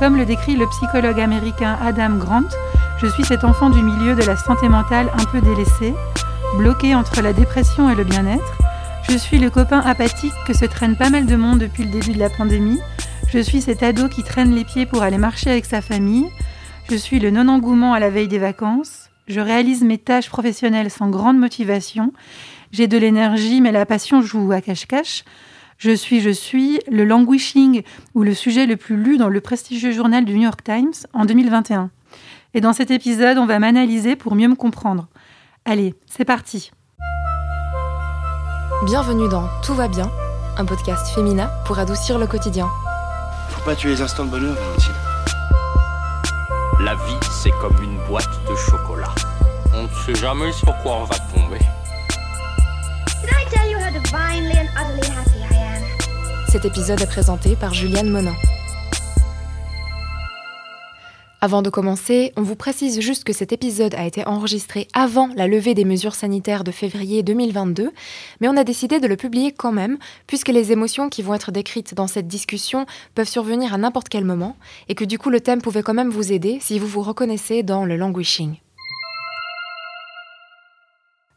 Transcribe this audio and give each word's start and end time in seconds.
Comme 0.00 0.16
le 0.16 0.24
décrit 0.24 0.56
le 0.56 0.66
psychologue 0.66 1.20
américain 1.20 1.78
Adam 1.82 2.16
Grant, 2.16 2.48
je 3.02 3.06
suis 3.06 3.22
cet 3.22 3.44
enfant 3.44 3.68
du 3.68 3.82
milieu 3.82 4.14
de 4.14 4.22
la 4.22 4.34
santé 4.34 4.66
mentale 4.66 5.10
un 5.12 5.24
peu 5.26 5.42
délaissé, 5.42 5.92
bloqué 6.56 6.94
entre 6.94 7.20
la 7.20 7.34
dépression 7.34 7.90
et 7.90 7.94
le 7.94 8.04
bien-être. 8.04 8.56
Je 9.10 9.18
suis 9.18 9.38
le 9.38 9.50
copain 9.50 9.80
apathique 9.80 10.32
que 10.46 10.54
se 10.54 10.64
traîne 10.64 10.96
pas 10.96 11.10
mal 11.10 11.26
de 11.26 11.36
monde 11.36 11.58
depuis 11.58 11.84
le 11.84 11.90
début 11.90 12.12
de 12.14 12.18
la 12.18 12.30
pandémie. 12.30 12.80
Je 13.28 13.40
suis 13.40 13.60
cet 13.60 13.82
ado 13.82 14.08
qui 14.08 14.22
traîne 14.22 14.54
les 14.54 14.64
pieds 14.64 14.86
pour 14.86 15.02
aller 15.02 15.18
marcher 15.18 15.50
avec 15.50 15.66
sa 15.66 15.82
famille. 15.82 16.30
Je 16.90 16.96
suis 16.96 17.20
le 17.20 17.30
non-engouement 17.30 17.92
à 17.92 18.00
la 18.00 18.08
veille 18.08 18.26
des 18.26 18.38
vacances. 18.38 19.10
Je 19.28 19.40
réalise 19.40 19.84
mes 19.84 19.98
tâches 19.98 20.30
professionnelles 20.30 20.90
sans 20.90 21.10
grande 21.10 21.38
motivation. 21.38 22.14
J'ai 22.72 22.86
de 22.86 22.96
l'énergie, 22.96 23.60
mais 23.60 23.70
la 23.70 23.84
passion 23.84 24.22
joue 24.22 24.50
à 24.50 24.62
cache-cache. 24.62 25.24
Je 25.80 25.92
suis, 25.92 26.20
je 26.20 26.28
suis 26.28 26.78
le 26.92 27.06
languishing 27.06 27.82
ou 28.14 28.22
le 28.22 28.34
sujet 28.34 28.66
le 28.66 28.76
plus 28.76 29.02
lu 29.02 29.16
dans 29.16 29.30
le 29.30 29.40
prestigieux 29.40 29.92
journal 29.92 30.26
du 30.26 30.34
New 30.34 30.42
York 30.42 30.62
Times 30.62 30.92
en 31.14 31.24
2021. 31.24 31.88
Et 32.52 32.60
dans 32.60 32.74
cet 32.74 32.90
épisode, 32.90 33.38
on 33.38 33.46
va 33.46 33.58
m'analyser 33.58 34.14
pour 34.14 34.34
mieux 34.34 34.48
me 34.48 34.56
comprendre. 34.56 35.08
Allez, 35.64 35.94
c'est 36.04 36.26
parti. 36.26 36.70
Bienvenue 38.84 39.26
dans 39.30 39.48
Tout 39.64 39.72
va 39.72 39.88
bien, 39.88 40.10
un 40.58 40.66
podcast 40.66 41.14
féminin 41.14 41.48
pour 41.64 41.78
adoucir 41.78 42.18
le 42.18 42.26
quotidien. 42.26 42.68
Faut 43.48 43.64
pas 43.64 43.74
tuer 43.74 43.92
les 43.92 44.02
instants 44.02 44.26
de 44.26 44.30
bonheur, 44.32 44.54
Valentine. 44.54 44.92
La 46.84 46.94
vie, 46.94 47.26
c'est 47.42 47.52
comme 47.62 47.82
une 47.82 47.96
boîte 48.06 48.28
de 48.50 48.54
chocolat. 48.54 49.14
On 49.74 49.84
ne 49.84 49.88
sait 50.04 50.20
jamais 50.20 50.52
sur 50.52 50.76
quoi 50.82 50.96
on 50.96 51.04
va 51.04 51.16
tomber. 51.34 51.58
Did 53.22 53.30
I 53.30 53.48
tell 53.48 53.70
you 53.70 53.78
how 53.78 53.90
divinely 53.90 54.58
and 54.58 54.68
utterly 54.76 55.08
happy 55.08 55.38
I 55.40 55.44
am? 55.44 55.49
Cet 56.50 56.64
épisode 56.64 57.00
est 57.00 57.06
présenté 57.06 57.54
par 57.54 57.72
Juliane 57.74 58.10
Monin. 58.10 58.34
Avant 61.40 61.62
de 61.62 61.70
commencer, 61.70 62.32
on 62.36 62.42
vous 62.42 62.56
précise 62.56 63.00
juste 63.00 63.22
que 63.22 63.32
cet 63.32 63.52
épisode 63.52 63.94
a 63.94 64.04
été 64.04 64.26
enregistré 64.26 64.88
avant 64.92 65.28
la 65.36 65.46
levée 65.46 65.74
des 65.74 65.84
mesures 65.84 66.16
sanitaires 66.16 66.64
de 66.64 66.72
février 66.72 67.22
2022, 67.22 67.92
mais 68.40 68.48
on 68.48 68.56
a 68.56 68.64
décidé 68.64 68.98
de 68.98 69.06
le 69.06 69.14
publier 69.14 69.52
quand 69.52 69.70
même, 69.70 69.96
puisque 70.26 70.48
les 70.48 70.72
émotions 70.72 71.08
qui 71.08 71.22
vont 71.22 71.34
être 71.34 71.52
décrites 71.52 71.94
dans 71.94 72.08
cette 72.08 72.26
discussion 72.26 72.84
peuvent 73.14 73.28
survenir 73.28 73.72
à 73.72 73.78
n'importe 73.78 74.08
quel 74.08 74.24
moment, 74.24 74.56
et 74.88 74.96
que 74.96 75.04
du 75.04 75.18
coup 75.18 75.30
le 75.30 75.40
thème 75.40 75.62
pouvait 75.62 75.84
quand 75.84 75.94
même 75.94 76.10
vous 76.10 76.32
aider 76.32 76.58
si 76.60 76.80
vous 76.80 76.88
vous 76.88 77.02
reconnaissez 77.02 77.62
dans 77.62 77.84
le 77.84 77.96
languishing. 77.96 78.56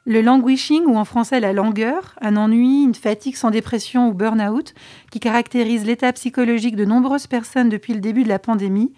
Le 0.06 0.22
languishing, 0.22 0.84
ou 0.86 0.98
en 0.98 1.06
français 1.06 1.40
la 1.40 1.54
langueur, 1.54 2.16
un 2.20 2.36
ennui, 2.36 2.84
une 2.84 2.94
fatigue 2.94 3.38
sans 3.38 3.52
dépression 3.52 4.10
ou 4.10 4.14
burn-out, 4.14 4.74
qui 5.12 5.22
caractérise 5.22 5.86
l'état 5.86 6.12
psychologique 6.12 6.76
de 6.76 6.84
nombreuses 6.84 7.28
personnes 7.28 7.70
depuis 7.70 7.94
le 7.94 8.02
début 8.02 8.24
de 8.24 8.30
la 8.30 8.38
pandémie, 8.38 8.92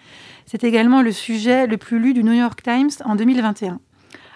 c'est 0.48 0.64
également 0.64 1.04
le 1.04 1.12
sujet 1.12 1.68
le 1.68 1.78
plus 1.78 2.00
lu 2.00 2.14
du 2.14 2.24
New 2.24 2.34
York 2.34 2.64
Times 2.64 2.90
en 3.04 3.16
2021. 3.16 3.80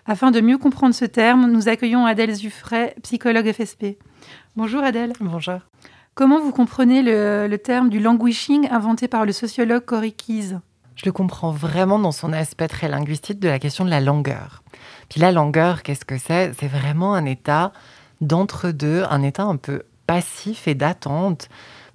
Afin 0.05 0.29
de 0.29 0.41
mieux 0.41 0.59
comprendre 0.59 0.93
ce 0.93 1.05
terme, 1.05 1.51
nous 1.51 1.69
accueillons 1.69 2.05
Adèle 2.05 2.35
Zuffray, 2.35 2.93
psychologue 3.01 3.51
FSP. 3.51 3.97
Bonjour 4.55 4.83
Adèle. 4.83 5.13
Bonjour. 5.19 5.59
Comment 6.13 6.39
vous 6.39 6.51
comprenez 6.51 7.01
le, 7.01 7.47
le 7.49 7.57
terme 7.57 7.89
du 7.89 7.99
languishing 7.99 8.67
inventé 8.69 9.07
par 9.07 9.25
le 9.25 9.31
sociologue 9.31 9.85
Corey 9.85 10.11
Keyes 10.11 10.57
Je 10.99 11.05
le 11.05 11.13
comprends 11.13 11.51
vraiment 11.51 11.97
dans 11.97 12.11
son 12.11 12.33
aspect 12.33 12.67
très 12.67 12.89
linguistique 12.89 13.39
de 13.39 13.47
la 13.47 13.57
question 13.57 13.85
de 13.85 13.89
la 13.89 14.01
langueur. 14.01 14.63
Puis 15.07 15.21
la 15.21 15.31
langueur, 15.31 15.81
qu'est-ce 15.81 16.03
que 16.03 16.17
c'est? 16.17 16.51
C'est 16.59 16.67
vraiment 16.67 17.13
un 17.13 17.23
état 17.23 17.71
d'entre-deux, 18.19 19.05
un 19.09 19.23
état 19.23 19.43
un 19.43 19.55
peu 19.55 19.83
passif 20.07 20.67
et 20.67 20.75
d'attente 20.75 21.47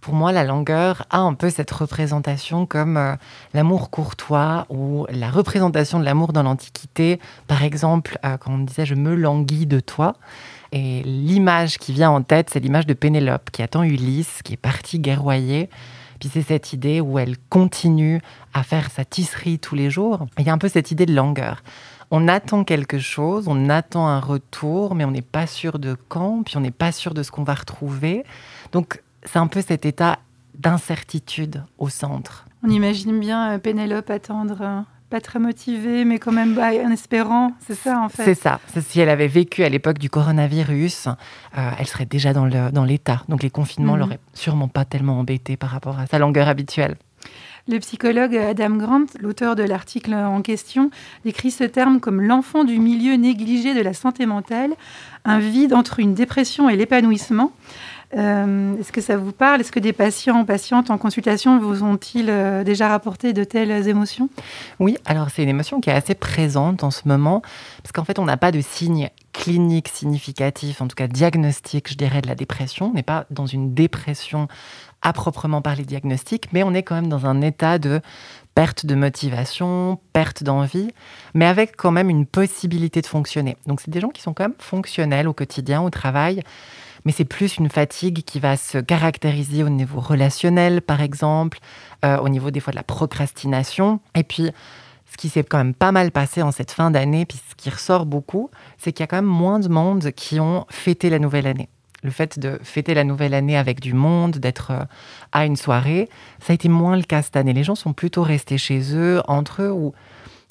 pour 0.05 0.12
moi, 0.12 0.33
la 0.33 0.44
langueur 0.44 1.06
a 1.08 1.20
un 1.20 1.33
peu 1.33 1.48
cette 1.48 1.70
représentation 1.70 2.66
comme 2.66 2.98
euh, 2.98 3.14
l'amour 3.55 3.88
courtois 3.88 4.66
ou 4.69 5.06
la 5.08 5.30
représentation 5.30 5.98
de 5.98 6.05
l'amour 6.05 6.34
dans 6.34 6.42
l'Antiquité. 6.42 7.18
Par 7.46 7.62
exemple, 7.62 8.18
euh, 8.23 8.36
quand 8.36 8.52
on 8.52 8.58
disait 8.58 8.84
je 8.84 8.95
me 8.95 9.14
languis 9.14 9.64
de 9.64 9.80
toi. 9.80 10.17
Et 10.73 11.02
l'image 11.05 11.79
qui 11.79 11.95
vient 11.95 12.11
en 12.11 12.20
tête, 12.20 12.50
c'est 12.52 12.61
l'image 12.61 12.84
de 12.84 12.92
Pénélope 12.92 13.50
qui 13.50 13.62
attend 13.62 13.83
Ulysse, 13.83 14.42
qui 14.45 14.52
est 14.52 14.58
parti 14.58 14.98
guerroyer. 14.98 15.70
C'est 16.33 16.42
cette 16.42 16.73
idée 16.73 17.01
où 17.01 17.18
elle 17.18 17.36
continue 17.48 18.20
à 18.52 18.62
faire 18.62 18.90
sa 18.90 19.05
tisserie 19.05 19.58
tous 19.58 19.74
les 19.74 19.90
jours. 19.90 20.27
Il 20.39 20.46
y 20.46 20.51
a 20.51 20.52
un 20.52 20.58
peu 20.58 20.68
cette 20.68 20.90
idée 20.90 21.07
de 21.07 21.14
langueur. 21.14 21.62
On 22.11 22.29
attend 22.29 22.64
quelque 22.64 22.98
chose, 22.98 23.48
on 23.48 23.68
attend 23.68 24.07
un 24.07 24.20
retour, 24.20 24.95
mais 24.95 25.05
on 25.05 25.11
n'est 25.11 25.23
pas 25.23 25.46
sûr 25.46 25.79
de 25.79 25.96
quand, 26.08 26.42
puis 26.45 26.57
on 26.57 26.61
n'est 26.61 26.70
pas 26.70 26.92
sûr 26.92 27.14
de 27.14 27.23
ce 27.23 27.30
qu'on 27.30 27.45
va 27.45 27.55
retrouver. 27.55 28.24
Donc 28.73 29.02
c'est 29.24 29.39
un 29.39 29.46
peu 29.46 29.62
cet 29.62 29.86
état 29.86 30.18
d'incertitude 30.58 31.64
au 31.79 31.89
centre. 31.89 32.46
On 32.62 32.70
imagine 32.70 33.18
bien 33.18 33.52
euh, 33.52 33.58
Pénélope 33.58 34.11
attendre, 34.11 34.56
euh, 34.61 34.80
pas 35.14 35.20
très 35.20 35.39
motivée, 35.39 36.05
mais 36.05 36.19
quand 36.19 36.33
même 36.33 36.55
bah, 36.57 36.70
en 36.85 36.91
espérant, 36.91 37.52
c'est 37.64 37.77
ça 37.77 38.01
en 38.01 38.08
fait. 38.08 38.25
C'est 38.25 38.35
ça. 38.35 38.58
Si 38.80 38.98
elle 38.98 39.08
avait 39.08 39.29
vécu 39.29 39.63
à 39.63 39.69
l'époque 39.69 39.98
du 39.98 40.11
coronavirus, 40.11 41.07
euh, 41.07 41.70
elle 41.79 41.86
serait 41.86 42.05
déjà 42.05 42.33
dans 42.33 42.47
l'état. 42.85 43.23
Dans 43.29 43.35
Donc 43.36 43.45
les 43.45 43.51
confinements 43.51 43.92
Mhm. 43.92 44.01
l'auraient 44.01 44.19
sûrement 44.33 44.67
pas 44.67 44.85
tellement 44.85 45.20
embêtée 45.20 45.57
par 45.57 45.70
rapport 45.70 46.01
à 46.01 46.07
sa 46.08 46.19
longueur 46.19 46.48
habituelle. 46.48 46.97
Le 47.69 47.79
psychologue 47.79 48.36
Adam 48.36 48.70
Grant, 48.77 49.07
l'auteur 49.20 49.55
de 49.55 49.63
l'article 49.63 50.13
en 50.14 50.42
question, 50.42 50.91
décrit 51.24 51.53
ce 51.53 51.64
terme 51.64 52.01
comme 52.01 52.20
l'enfant 52.20 52.64
du 52.64 52.80
milieu 52.80 53.14
négligé 53.14 53.73
de 53.73 53.80
la 53.80 53.95
santé 53.95 54.27
mentale, 54.27 54.73
un 55.24 55.39
vide 55.39 55.73
entre 55.74 56.01
une 56.01 56.14
dépression 56.14 56.69
et 56.69 56.74
l'épanouissement. 56.77 57.53
Euh, 58.17 58.79
Est-ce 58.79 58.92
que 58.92 59.01
ça 59.01 59.17
vous 59.17 59.33
parle? 59.33 59.61
Est-ce 59.61 59.73
que 59.73 59.80
des 59.80 59.92
patients, 59.92 60.45
patientes 60.45 60.91
en 60.91 60.98
consultation 60.98 61.58
vous 61.58 61.83
ont-ils 61.83 62.30
euh, 62.30 62.64
déjà 62.64 62.89
rapporté 62.89 63.33
de 63.33 63.45
telles 63.45 63.89
émotions? 63.89 64.29
Oui, 64.79 64.97
alors 65.05 65.30
c'est 65.30 65.42
une 65.42 65.48
émotion 65.48 65.80
qui 65.80 65.91
est 65.91 65.95
assez 65.95 66.14
présente 66.14 66.85
en 66.85 66.91
ce 66.91 67.08
moment, 67.08 67.42
parce 67.83 67.92
qu'en 67.92 68.05
fait, 68.05 68.19
on 68.19 68.24
n'a 68.24 68.36
pas 68.36 68.53
de 68.53 68.61
signe 68.61 69.11
clinique 69.33 69.89
significatif, 69.89 70.80
en 70.80 70.86
tout 70.86 70.95
cas 70.95 71.08
diagnostic, 71.08 71.91
je 71.91 71.97
dirais, 71.97 72.23
de 72.23 72.29
la 72.29 72.36
dépression. 72.36 72.91
On 72.91 72.95
n'est 72.95 73.03
pas 73.03 73.27
dans 73.30 73.47
une 73.47 73.74
dépression 73.74 74.48
à 75.03 75.13
proprement 75.13 75.61
parler 75.61 75.85
diagnostic, 75.85 76.48
mais 76.53 76.63
on 76.63 76.73
est 76.73 76.83
quand 76.83 76.95
même 76.95 77.08
dans 77.08 77.27
un 77.27 77.42
état 77.42 77.79
de 77.79 78.01
perte 78.55 78.86
de 78.86 78.95
motivation, 78.95 79.98
perte 80.13 80.45
d'envie, 80.45 80.91
mais 81.35 81.45
avec 81.45 81.77
quand 81.77 81.91
même 81.91 82.08
une 82.08 82.24
possibilité 82.24 83.03
de 83.03 83.07
fonctionner. 83.07 83.57
Donc 83.67 83.80
c'est 83.80 83.91
des 83.91 84.01
gens 84.01 84.08
qui 84.08 84.23
sont 84.23 84.33
quand 84.33 84.45
même 84.45 84.55
fonctionnels 84.58 85.27
au 85.27 85.33
quotidien, 85.33 85.83
au 85.83 85.91
travail, 85.91 86.42
mais 87.05 87.13
c'est 87.13 87.25
plus 87.25 87.57
une 87.57 87.69
fatigue 87.69 88.23
qui 88.25 88.41
va 88.41 88.57
se 88.57 88.79
caractériser 88.79 89.63
au 89.63 89.69
niveau 89.69 90.01
relationnel, 90.01 90.81
par 90.81 91.01
exemple, 91.01 91.59
euh, 92.05 92.19
au 92.19 92.29
niveau 92.29 92.51
des 92.51 92.61
fois 92.61 92.70
de 92.70 92.77
la 92.77 92.83
procrastination. 92.83 94.01
Et 94.15 94.23
puis, 94.23 94.51
ce 95.11 95.17
qui 95.17 95.29
s'est 95.29 95.45
quand 95.45 95.59
même 95.59 95.75
pas 95.75 95.92
mal 95.92 96.11
passé 96.11 96.42
en 96.42 96.51
cette 96.51 96.70
fin 96.70 96.91
d'année, 96.91 97.27
puis 97.27 97.39
ce 97.48 97.55
qui 97.55 97.70
ressort 97.70 98.07
beaucoup, 98.07 98.51
c'est 98.79 98.92
qu'il 98.92 99.03
y 99.03 99.05
a 99.05 99.07
quand 99.07 99.17
même 99.17 99.25
moins 99.25 99.61
de 99.61 99.69
monde 99.69 100.11
qui 100.13 100.41
ont 100.41 100.67
fêté 100.70 101.11
la 101.11 101.19
nouvelle 101.19 101.47
année. 101.47 101.69
Le 102.03 102.11
fait 102.11 102.39
de 102.39 102.59
fêter 102.63 102.95
la 102.95 103.05
nouvelle 103.05 103.33
année 103.33 103.57
avec 103.57 103.81
du 103.81 103.95
monde, 103.95 104.39
d'être 104.39 104.73
euh, 104.73 104.85
à 105.33 105.47
une 105.47 105.57
soirée, 105.57 106.09
ça 106.41 106.53
a 106.53 106.55
été 106.55 106.69
moins 106.69 106.97
le 106.97 107.03
cas 107.03 107.23
cette 107.23 107.36
année. 107.36 107.53
Les 107.53 107.65
gens 107.65 107.75
sont 107.75 107.92
plutôt 107.92 108.23
restés 108.23 108.59
chez 108.59 108.95
eux, 108.95 109.23
entre 109.29 109.63
eux, 109.63 109.71
ou 109.71 109.95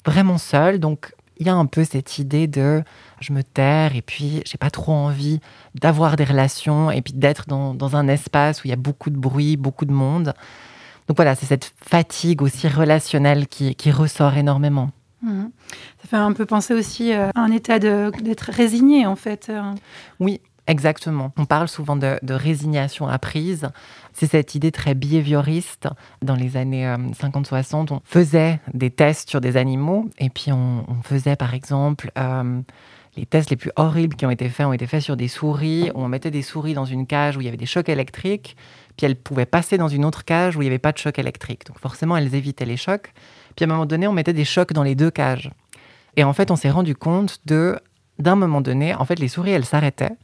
vraiment 0.04 0.38
seuls. 0.38 0.80
Donc, 0.80 1.14
il 1.38 1.46
y 1.46 1.50
a 1.50 1.54
un 1.54 1.66
peu 1.66 1.84
cette 1.84 2.18
idée 2.18 2.46
de 2.46 2.82
je 3.20 3.32
me 3.32 3.42
terre 3.42 3.96
et 3.96 4.02
puis 4.02 4.42
j'ai 4.44 4.58
pas 4.58 4.70
trop 4.70 4.92
envie 4.92 5.40
d'avoir 5.74 6.16
des 6.16 6.24
relations 6.24 6.90
et 6.90 7.02
puis 7.02 7.14
d'être 7.14 7.46
dans, 7.46 7.74
dans, 7.74 7.96
un 7.96 8.08
espace 8.08 8.62
où 8.62 8.66
il 8.66 8.70
y 8.70 8.74
a 8.74 8.76
beaucoup 8.76 9.10
de 9.10 9.16
bruit, 9.16 9.56
beaucoup 9.56 9.84
de 9.84 9.92
monde. 9.92 10.34
Donc 11.08 11.16
voilà, 11.16 11.34
c'est 11.34 11.46
cette 11.46 11.72
fatigue 11.76 12.42
aussi 12.42 12.68
relationnelle 12.68 13.46
qui, 13.46 13.74
qui 13.74 13.90
ressort 13.90 14.36
énormément. 14.36 14.90
Mmh. 15.22 15.44
Ça 16.02 16.08
fait 16.08 16.16
un 16.16 16.32
peu 16.32 16.46
penser 16.46 16.74
aussi 16.74 17.12
à 17.12 17.30
un 17.34 17.50
état 17.50 17.78
d'être 17.78 18.50
résigné 18.52 19.06
en 19.06 19.16
fait. 19.16 19.50
Oui, 20.20 20.40
Exactement. 20.66 21.32
On 21.36 21.44
parle 21.44 21.68
souvent 21.68 21.96
de, 21.96 22.18
résignation 22.28 23.06
apprise. 23.06 23.68
C'est 24.12 24.30
cette 24.30 24.54
idée 24.54 24.72
très 24.72 24.94
behavioriste. 24.94 25.88
Dans 26.22 26.36
les 26.36 26.56
années 26.56 26.88
euh, 26.88 26.96
50-60, 26.96 27.92
on 27.92 28.00
faisait 28.04 28.60
des 28.72 28.90
tests 28.90 29.28
sur 29.28 29.40
des 29.40 29.56
animaux 29.56 30.08
et 30.18 30.30
puis 30.30 30.52
on, 30.52 30.86
on 30.88 31.02
faisait 31.02 31.36
par 31.36 31.52
exemple 31.52 32.10
euh, 32.16 32.62
les 33.16 33.26
tests 33.26 33.50
les 33.50 33.56
plus 33.56 33.70
horribles 33.76 34.16
qui 34.16 34.26
ont 34.26 34.30
été 34.30 34.48
faits 34.48 34.66
ont 34.66 34.72
été 34.72 34.86
faits 34.86 35.02
sur 35.02 35.16
des 35.16 35.28
souris. 35.28 35.90
On 35.94 36.08
mettait 36.08 36.30
des 36.30 36.42
souris 36.42 36.74
dans 36.74 36.84
une 36.84 37.06
cage 37.06 37.36
où 37.36 37.40
il 37.40 37.44
y 37.44 37.48
avait 37.48 37.56
des 37.56 37.66
chocs 37.66 37.88
électriques, 37.88 38.56
puis 38.96 39.06
elles 39.06 39.16
pouvaient 39.16 39.46
passer 39.46 39.78
dans 39.78 39.88
une 39.88 40.04
autre 40.04 40.24
cage 40.24 40.56
où 40.56 40.62
il 40.62 40.64
n'y 40.64 40.70
avait 40.70 40.78
pas 40.78 40.92
de 40.92 40.98
choc 40.98 41.18
électrique. 41.18 41.66
Donc 41.66 41.78
forcément, 41.78 42.16
elles 42.16 42.34
évitaient 42.34 42.64
les 42.64 42.76
chocs. 42.76 43.12
Puis 43.54 43.64
à 43.64 43.68
un 43.68 43.72
moment 43.72 43.86
donné, 43.86 44.08
on 44.08 44.12
mettait 44.12 44.32
des 44.32 44.44
chocs 44.44 44.72
dans 44.72 44.82
les 44.82 44.94
deux 44.94 45.10
cages. 45.10 45.50
Et 46.16 46.24
en 46.24 46.32
fait, 46.32 46.50
on 46.50 46.56
s'est 46.56 46.70
rendu 46.70 46.94
compte 46.94 47.40
de, 47.46 47.78
d'un 48.18 48.36
moment 48.36 48.60
donné, 48.60 48.94
en 48.94 49.04
fait, 49.04 49.18
les 49.18 49.28
souris, 49.28 49.50
elles 49.50 49.64
s'arrêtaient 49.64 50.16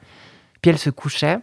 puis 0.61 0.71
elles 0.71 0.79
se 0.79 0.91
couchaient, 0.91 1.39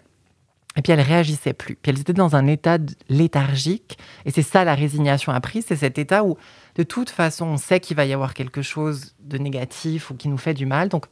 et 0.76 0.82
puis 0.82 0.94
elles 0.94 1.02
réagissaient 1.02 1.54
plus. 1.54 1.76
Puis 1.76 1.92
elles 1.92 2.00
étaient 2.00 2.14
dans 2.14 2.36
un 2.36 2.48
état 2.48 2.78
léthargique, 3.10 3.98
et 4.26 4.32
c'est 4.32 4.44
ça 4.44 4.64
la 4.64 4.76
résignation 4.76 5.32
apprise, 5.32 5.66
c'est 5.68 5.76
cet 5.76 5.98
état 5.98 6.24
où 6.24 6.38
de 6.76 6.84
toute 6.84 7.10
façon 7.10 7.46
on 7.48 7.58
sait 7.58 7.80
qu'il 7.80 7.98
va 7.98 8.06
y 8.06 8.14
avoir 8.14 8.34
quelque 8.34 8.62
chose 8.62 9.16
de 9.20 9.38
négatif 9.38 10.12
ou 10.12 10.16
qui 10.16 10.30
nous 10.30 10.38
fait 10.38 10.54
du 10.54 10.66
mal, 10.66 10.90
donc 10.90 11.06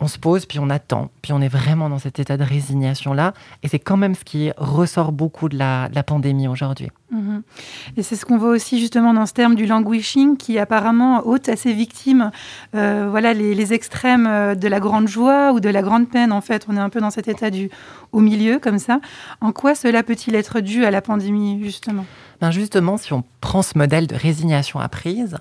on 0.00 0.08
se 0.08 0.18
pose, 0.18 0.44
puis 0.44 0.58
on 0.58 0.70
attend, 0.70 1.10
puis 1.22 1.32
on 1.32 1.40
est 1.40 1.48
vraiment 1.48 1.88
dans 1.88 1.98
cet 1.98 2.18
état 2.18 2.36
de 2.36 2.42
résignation-là. 2.42 3.32
Et 3.62 3.68
c'est 3.68 3.78
quand 3.78 3.96
même 3.96 4.14
ce 4.14 4.24
qui 4.24 4.50
ressort 4.56 5.12
beaucoup 5.12 5.48
de 5.48 5.56
la, 5.56 5.88
pandémie 6.04 6.48
aujourd'hui. 6.48 6.90
Mhm. 7.10 7.42
Et 7.96 8.02
c'est 8.02 8.16
ce 8.16 8.26
qu'on 8.26 8.36
voit 8.36 8.50
aussi 8.50 8.80
justement 8.80 9.14
dans 9.14 9.24
ce 9.24 9.32
terme 9.32 9.54
du 9.54 9.66
languishing 9.66 10.36
qui 10.36 10.58
apparemment 10.58 11.26
ôte 11.26 11.48
à 11.48 11.56
ses 11.56 11.72
victimes 11.72 12.32
euh, 12.74 13.06
voilà, 13.08 13.32
les, 13.32 13.72
extrêmes 13.72 14.26
euh, 14.26 14.54
de 14.54 14.68
la 14.68 14.80
grande 14.80 15.08
joie 15.08 15.52
ou 15.52 15.60
de 15.60 15.68
la 15.68 15.80
grande 15.80 16.08
peine. 16.10 16.32
En 16.32 16.40
fait, 16.40 16.66
on 16.68 16.76
est 16.76 16.80
un 16.80 16.90
peu 16.90 17.00
dans 17.00 17.10
cet 17.10 17.28
état 17.28 17.50
du 17.50 17.70
au 18.12 18.20
milieu 18.20 18.58
comme 18.58 18.78
ça. 18.78 19.00
En 19.40 19.52
quoi 19.52 19.74
cela 19.74 20.02
peut-il 20.02 20.34
être 20.34 20.60
dû 20.60 20.84
à 20.84 20.90
la 20.90 21.00
pandémie 21.00 21.62
justement? 21.62 22.04
Ben 22.40 22.50
Justement, 22.50 22.98
si 22.98 23.12
on 23.12 23.22
prend 23.40 23.62
ce 23.62 23.78
modèle 23.78 24.06
de 24.06 24.16
résignation 24.16 24.80
apprise, 24.80 25.38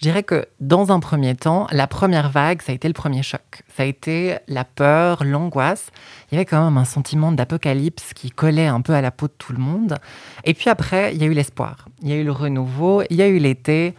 je 0.00 0.08
dirais 0.08 0.22
que 0.22 0.46
dans 0.60 0.92
un 0.92 0.98
premier 0.98 1.34
temps, 1.34 1.66
la 1.72 1.86
première 1.86 2.30
vague, 2.30 2.62
ça 2.62 2.72
a 2.72 2.74
été 2.74 2.88
le 2.88 2.94
premier 2.94 3.22
choc. 3.22 3.42
Ça 3.76 3.82
a 3.82 3.86
été 3.86 4.38
la 4.48 4.64
peur, 4.64 5.24
l'angoisse. 5.24 5.90
Il 6.32 6.36
y 6.36 6.38
avait 6.38 6.46
quand 6.46 6.64
même 6.64 6.78
un 6.78 6.86
sentiment 6.86 7.32
d'apocalypse 7.32 8.14
qui 8.14 8.30
collait 8.30 8.66
un 8.66 8.80
peu 8.80 8.94
à 8.94 9.02
la 9.02 9.10
peau 9.10 9.26
de 9.26 9.34
tout 9.36 9.52
le 9.52 9.58
monde. 9.58 9.96
Et 10.44 10.54
puis 10.54 10.70
après, 10.70 11.14
il 11.14 11.20
y 11.20 11.24
a 11.24 11.26
eu 11.26 11.34
l'espoir. 11.34 11.86
Il 12.00 12.08
y 12.08 12.12
a 12.14 12.16
eu 12.16 12.24
le 12.24 12.32
renouveau. 12.32 13.02
Il 13.10 13.16
y 13.18 13.20
a 13.20 13.28
eu 13.28 13.36
l'été. 13.36 13.94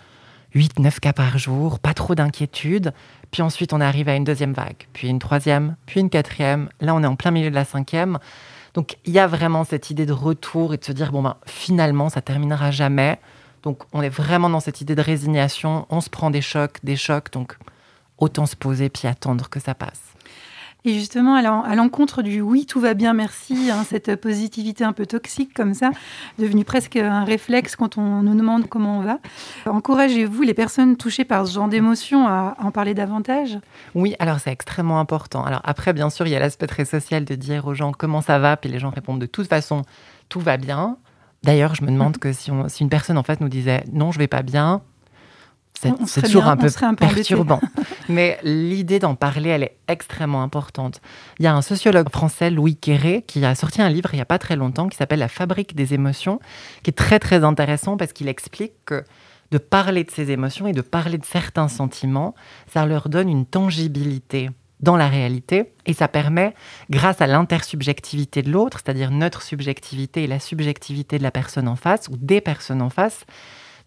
8-9 0.55 0.99
cas 0.99 1.13
par 1.13 1.37
jour, 1.37 1.77
pas 1.77 1.93
trop 1.93 2.15
d'inquiétude. 2.15 2.93
Puis 3.29 3.43
ensuite, 3.43 3.71
on 3.71 3.79
arrive 3.79 4.09
à 4.09 4.15
une 4.15 4.23
deuxième 4.23 4.53
vague, 4.53 4.87
puis 4.93 5.07
une 5.07 5.19
troisième, 5.19 5.75
puis 5.85 5.99
une 5.99 6.09
quatrième. 6.09 6.69
Là, 6.81 6.95
on 6.95 7.03
est 7.03 7.07
en 7.07 7.15
plein 7.15 7.29
milieu 7.29 7.51
de 7.51 7.55
la 7.55 7.63
cinquième. 7.63 8.17
Donc, 8.73 8.97
il 9.05 9.13
y 9.13 9.19
a 9.19 9.27
vraiment 9.27 9.65
cette 9.65 9.91
idée 9.91 10.07
de 10.07 10.13
retour 10.13 10.73
et 10.73 10.77
de 10.77 10.83
se 10.83 10.93
dire, 10.93 11.11
bon, 11.11 11.21
ben, 11.21 11.35
finalement, 11.45 12.09
ça 12.09 12.21
terminera 12.21 12.71
jamais. 12.71 13.19
Donc 13.63 13.83
on 13.93 14.01
est 14.01 14.09
vraiment 14.09 14.49
dans 14.49 14.59
cette 14.59 14.81
idée 14.81 14.95
de 14.95 15.01
résignation, 15.01 15.85
on 15.89 16.01
se 16.01 16.09
prend 16.09 16.29
des 16.29 16.41
chocs, 16.41 16.77
des 16.83 16.95
chocs, 16.95 17.31
donc 17.31 17.57
autant 18.17 18.45
se 18.45 18.55
poser 18.55 18.89
puis 18.89 19.07
attendre 19.07 19.49
que 19.49 19.59
ça 19.59 19.75
passe. 19.75 20.01
Et 20.83 20.95
justement, 20.95 21.35
à 21.35 21.75
l'encontre 21.75 22.23
du 22.23 22.41
oui, 22.41 22.65
tout 22.65 22.79
va 22.79 22.95
bien, 22.95 23.13
merci, 23.13 23.69
hein, 23.69 23.83
cette 23.87 24.15
positivité 24.15 24.83
un 24.83 24.93
peu 24.93 25.05
toxique 25.05 25.53
comme 25.53 25.75
ça, 25.75 25.91
devenue 26.39 26.65
presque 26.65 26.95
un 26.95 27.23
réflexe 27.23 27.75
quand 27.75 27.99
on 27.99 28.23
nous 28.23 28.33
demande 28.33 28.67
comment 28.67 28.97
on 28.97 29.01
va, 29.01 29.19
encouragez-vous 29.67 30.41
les 30.41 30.55
personnes 30.55 30.97
touchées 30.97 31.23
par 31.23 31.45
ce 31.45 31.53
genre 31.53 31.67
d'émotion 31.67 32.27
à 32.27 32.55
en 32.57 32.71
parler 32.71 32.95
davantage? 32.95 33.59
Oui, 33.93 34.15
alors 34.17 34.39
c'est 34.39 34.51
extrêmement 34.51 34.99
important. 34.99 35.43
Alors 35.43 35.61
après, 35.65 35.93
bien 35.93 36.09
sûr, 36.09 36.25
il 36.25 36.31
y 36.31 36.35
a 36.35 36.39
l'aspect 36.39 36.65
très 36.65 36.85
social 36.85 37.25
de 37.25 37.35
dire 37.35 37.67
aux 37.67 37.75
gens 37.75 37.91
comment 37.91 38.21
ça 38.21 38.39
va, 38.39 38.57
puis 38.57 38.71
les 38.71 38.79
gens 38.79 38.89
répondent 38.89 39.21
de 39.21 39.27
toute 39.27 39.47
façon, 39.47 39.83
tout 40.29 40.39
va 40.39 40.57
bien. 40.57 40.97
D'ailleurs, 41.43 41.73
je 41.75 41.83
me 41.83 41.91
demande 41.91 42.17
que 42.17 42.33
si, 42.33 42.51
une 42.51 42.89
personne 42.89 43.17
en 43.17 43.23
fait 43.23 43.41
nous 43.41 43.49
disait 43.49 43.83
non, 43.91 44.11
je 44.11 44.19
vais 44.19 44.27
pas 44.27 44.43
bien, 44.43 44.81
c'est 46.05 46.21
toujours 46.21 46.45
un 46.45 46.57
peu 46.57 46.69
perturbant. 46.97 47.59
Mais 48.09 48.37
l'idée 48.43 48.99
d'en 48.99 49.15
parler, 49.15 49.49
elle 49.49 49.63
est 49.63 49.77
extrêmement 49.87 50.43
importante. 50.43 51.01
Il 51.39 51.45
y 51.45 51.47
a 51.47 51.55
un 51.55 51.61
sociologue 51.61 52.09
français, 52.09 52.51
Louis 52.51 52.75
Quéré, 52.75 53.23
qui 53.25 53.43
a 53.45 53.55
sorti 53.55 53.81
un 53.81 53.89
livre 53.89 54.09
il 54.13 54.17
n'y 54.17 54.21
a 54.21 54.25
pas 54.25 54.37
très 54.37 54.55
longtemps 54.55 54.89
qui 54.89 54.97
s'appelle 54.97 55.19
La 55.19 55.27
fabrique 55.27 55.75
des 55.75 55.93
émotions, 55.93 56.39
qui 56.83 56.91
est 56.91 56.97
très 56.97 57.19
très 57.19 57.43
intéressant 57.43 57.97
parce 57.97 58.13
qu'il 58.13 58.27
explique 58.27 58.73
que 58.85 59.03
de 59.51 59.57
parler 59.57 60.03
de 60.03 60.11
ses 60.11 60.31
émotions 60.31 60.67
et 60.67 60.73
de 60.73 60.81
parler 60.81 61.17
de 61.17 61.25
certains 61.25 61.67
sentiments, 61.67 62.35
ça 62.71 62.85
leur 62.85 63.09
donne 63.09 63.29
une 63.29 63.45
tangibilité 63.45 64.49
dans 64.81 64.97
la 64.97 65.07
réalité. 65.07 65.73
Et 65.85 65.93
ça 65.93 66.07
permet, 66.07 66.53
grâce 66.89 67.21
à 67.21 67.27
l'intersubjectivité 67.27 68.41
de 68.41 68.51
l'autre, 68.51 68.79
c'est-à-dire 68.83 69.11
notre 69.11 69.41
subjectivité 69.41 70.23
et 70.23 70.27
la 70.27 70.39
subjectivité 70.39 71.17
de 71.17 71.23
la 71.23 71.31
personne 71.31 71.67
en 71.67 71.75
face 71.75 72.07
ou 72.09 72.17
des 72.17 72.41
personnes 72.41 72.81
en 72.81 72.89
face, 72.89 73.25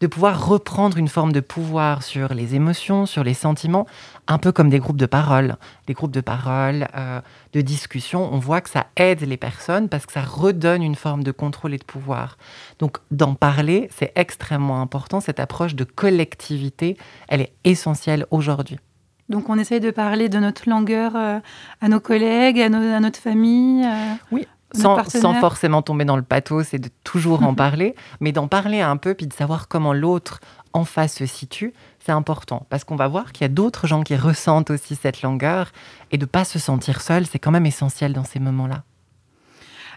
de 0.01 0.07
pouvoir 0.07 0.47
reprendre 0.47 0.99
une 0.99 1.09
forme 1.09 1.33
de 1.33 1.41
pouvoir 1.41 2.03
sur 2.03 2.35
les 2.35 2.55
émotions, 2.55 3.07
sur 3.07 3.25
les 3.25 3.35
sentiments, 3.35 3.87
un 4.27 4.39
peu 4.39 4.53
comme 4.53 4.69
des 4.69 4.79
groupes 4.79 4.99
de 4.99 5.07
parole. 5.07 5.57
Des 5.87 5.95
groupes 5.95 6.11
de 6.11 6.21
parole, 6.21 6.89
euh, 6.95 7.21
de 7.53 7.61
discussion, 7.61 8.29
on 8.33 8.39
voit 8.39 8.61
que 8.61 8.71
ça 8.71 8.87
aide 8.97 9.23
les 9.23 9.37
personnes 9.37 9.89
parce 9.89 10.07
que 10.07 10.13
ça 10.13 10.23
redonne 10.23 10.83
une 10.83 10.95
forme 10.95 11.23
de 11.23 11.33
contrôle 11.33 11.75
et 11.75 11.79
de 11.79 11.85
pouvoir. 11.85 12.37
Donc 12.79 12.99
d'en 13.11 13.35
parler, 13.35 13.89
c'est 13.97 14.13
extrêmement 14.17 14.81
important. 14.81 15.21
Cette 15.21 15.41
approche 15.41 15.75
de 15.75 15.85
collectivité, 15.85 16.97
elle 17.29 17.41
est 17.41 17.55
essentielle 17.65 18.27
aujourd'hui. 18.31 18.79
Donc 19.29 19.49
on 19.49 19.59
essaye 19.59 19.81
de 19.81 19.91
parler 19.91 20.29
de 20.29 20.39
notre 20.39 20.69
langueur 20.69 21.17
euh, 21.17 21.39
à 21.81 21.89
nos 21.89 22.01
collègues, 22.01 22.61
à, 22.61 22.69
notre 22.69 23.19
famille. 23.19 23.85
Euh, 23.85 24.15
oui. 24.33 24.47
Sans, 24.77 24.97
forcément 25.35 25.83
tomber 25.83 26.05
dans 26.05 26.17
le 26.17 26.23
pathos 26.23 26.75
et 26.75 26.81
de 26.81 26.89
toujours 27.05 27.45
en 27.45 27.55
parler, 27.55 27.95
mais 28.19 28.33
d'en 28.33 28.49
parler 28.49 28.81
un 28.81 28.97
peu, 28.97 29.15
puis 29.15 29.29
de 29.29 29.33
savoir 29.33 29.69
comment 29.69 29.93
l'autre 29.93 30.41
en 30.73 30.85
face 30.85 31.15
se 31.15 31.27
situe, 31.27 31.73
c'est 32.05 32.11
important. 32.11 32.67
Parce 32.71 32.83
qu'on 32.83 32.97
va 32.97 33.07
voir 33.07 33.31
qu'il 33.31 33.43
y 33.43 33.45
a 33.45 33.49
d'autres 33.49 33.87
gens 33.87 34.03
qui 34.03 34.17
ressentent 34.17 34.71
aussi 34.71 34.97
cette 34.97 35.23
langueur, 35.23 35.71
et 36.11 36.19
de 36.19 36.25
ne 36.25 36.29
pas 36.29 36.45
se 36.45 36.59
sentir 36.59 37.03
seul, 37.03 37.25
c'est 37.25 37.39
quand 37.39 37.53
même 37.53 37.67
essentiel 37.67 38.13
dans 38.13 38.25
ces 38.25 38.41
moments-là. 38.41 38.83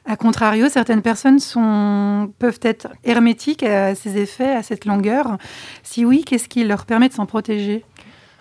A 0.05 0.15
contrario, 0.15 0.69
certaines 0.69 1.01
personnes 1.01 1.39
sont, 1.39 2.31
peuvent 2.39 2.59
être 2.61 2.87
hermétiques 3.03 3.63
à 3.63 3.95
ces 3.95 4.17
effets, 4.17 4.55
à 4.55 4.63
cette 4.63 4.85
langueur. 4.85 5.37
Si 5.81 6.05
oui, 6.05 6.23
qu'est-ce 6.23 6.47
qui 6.47 6.63
leur 6.63 6.85
permet 6.85 7.09
de 7.09 7.13
s'en 7.13 7.25
protéger? 7.25 7.83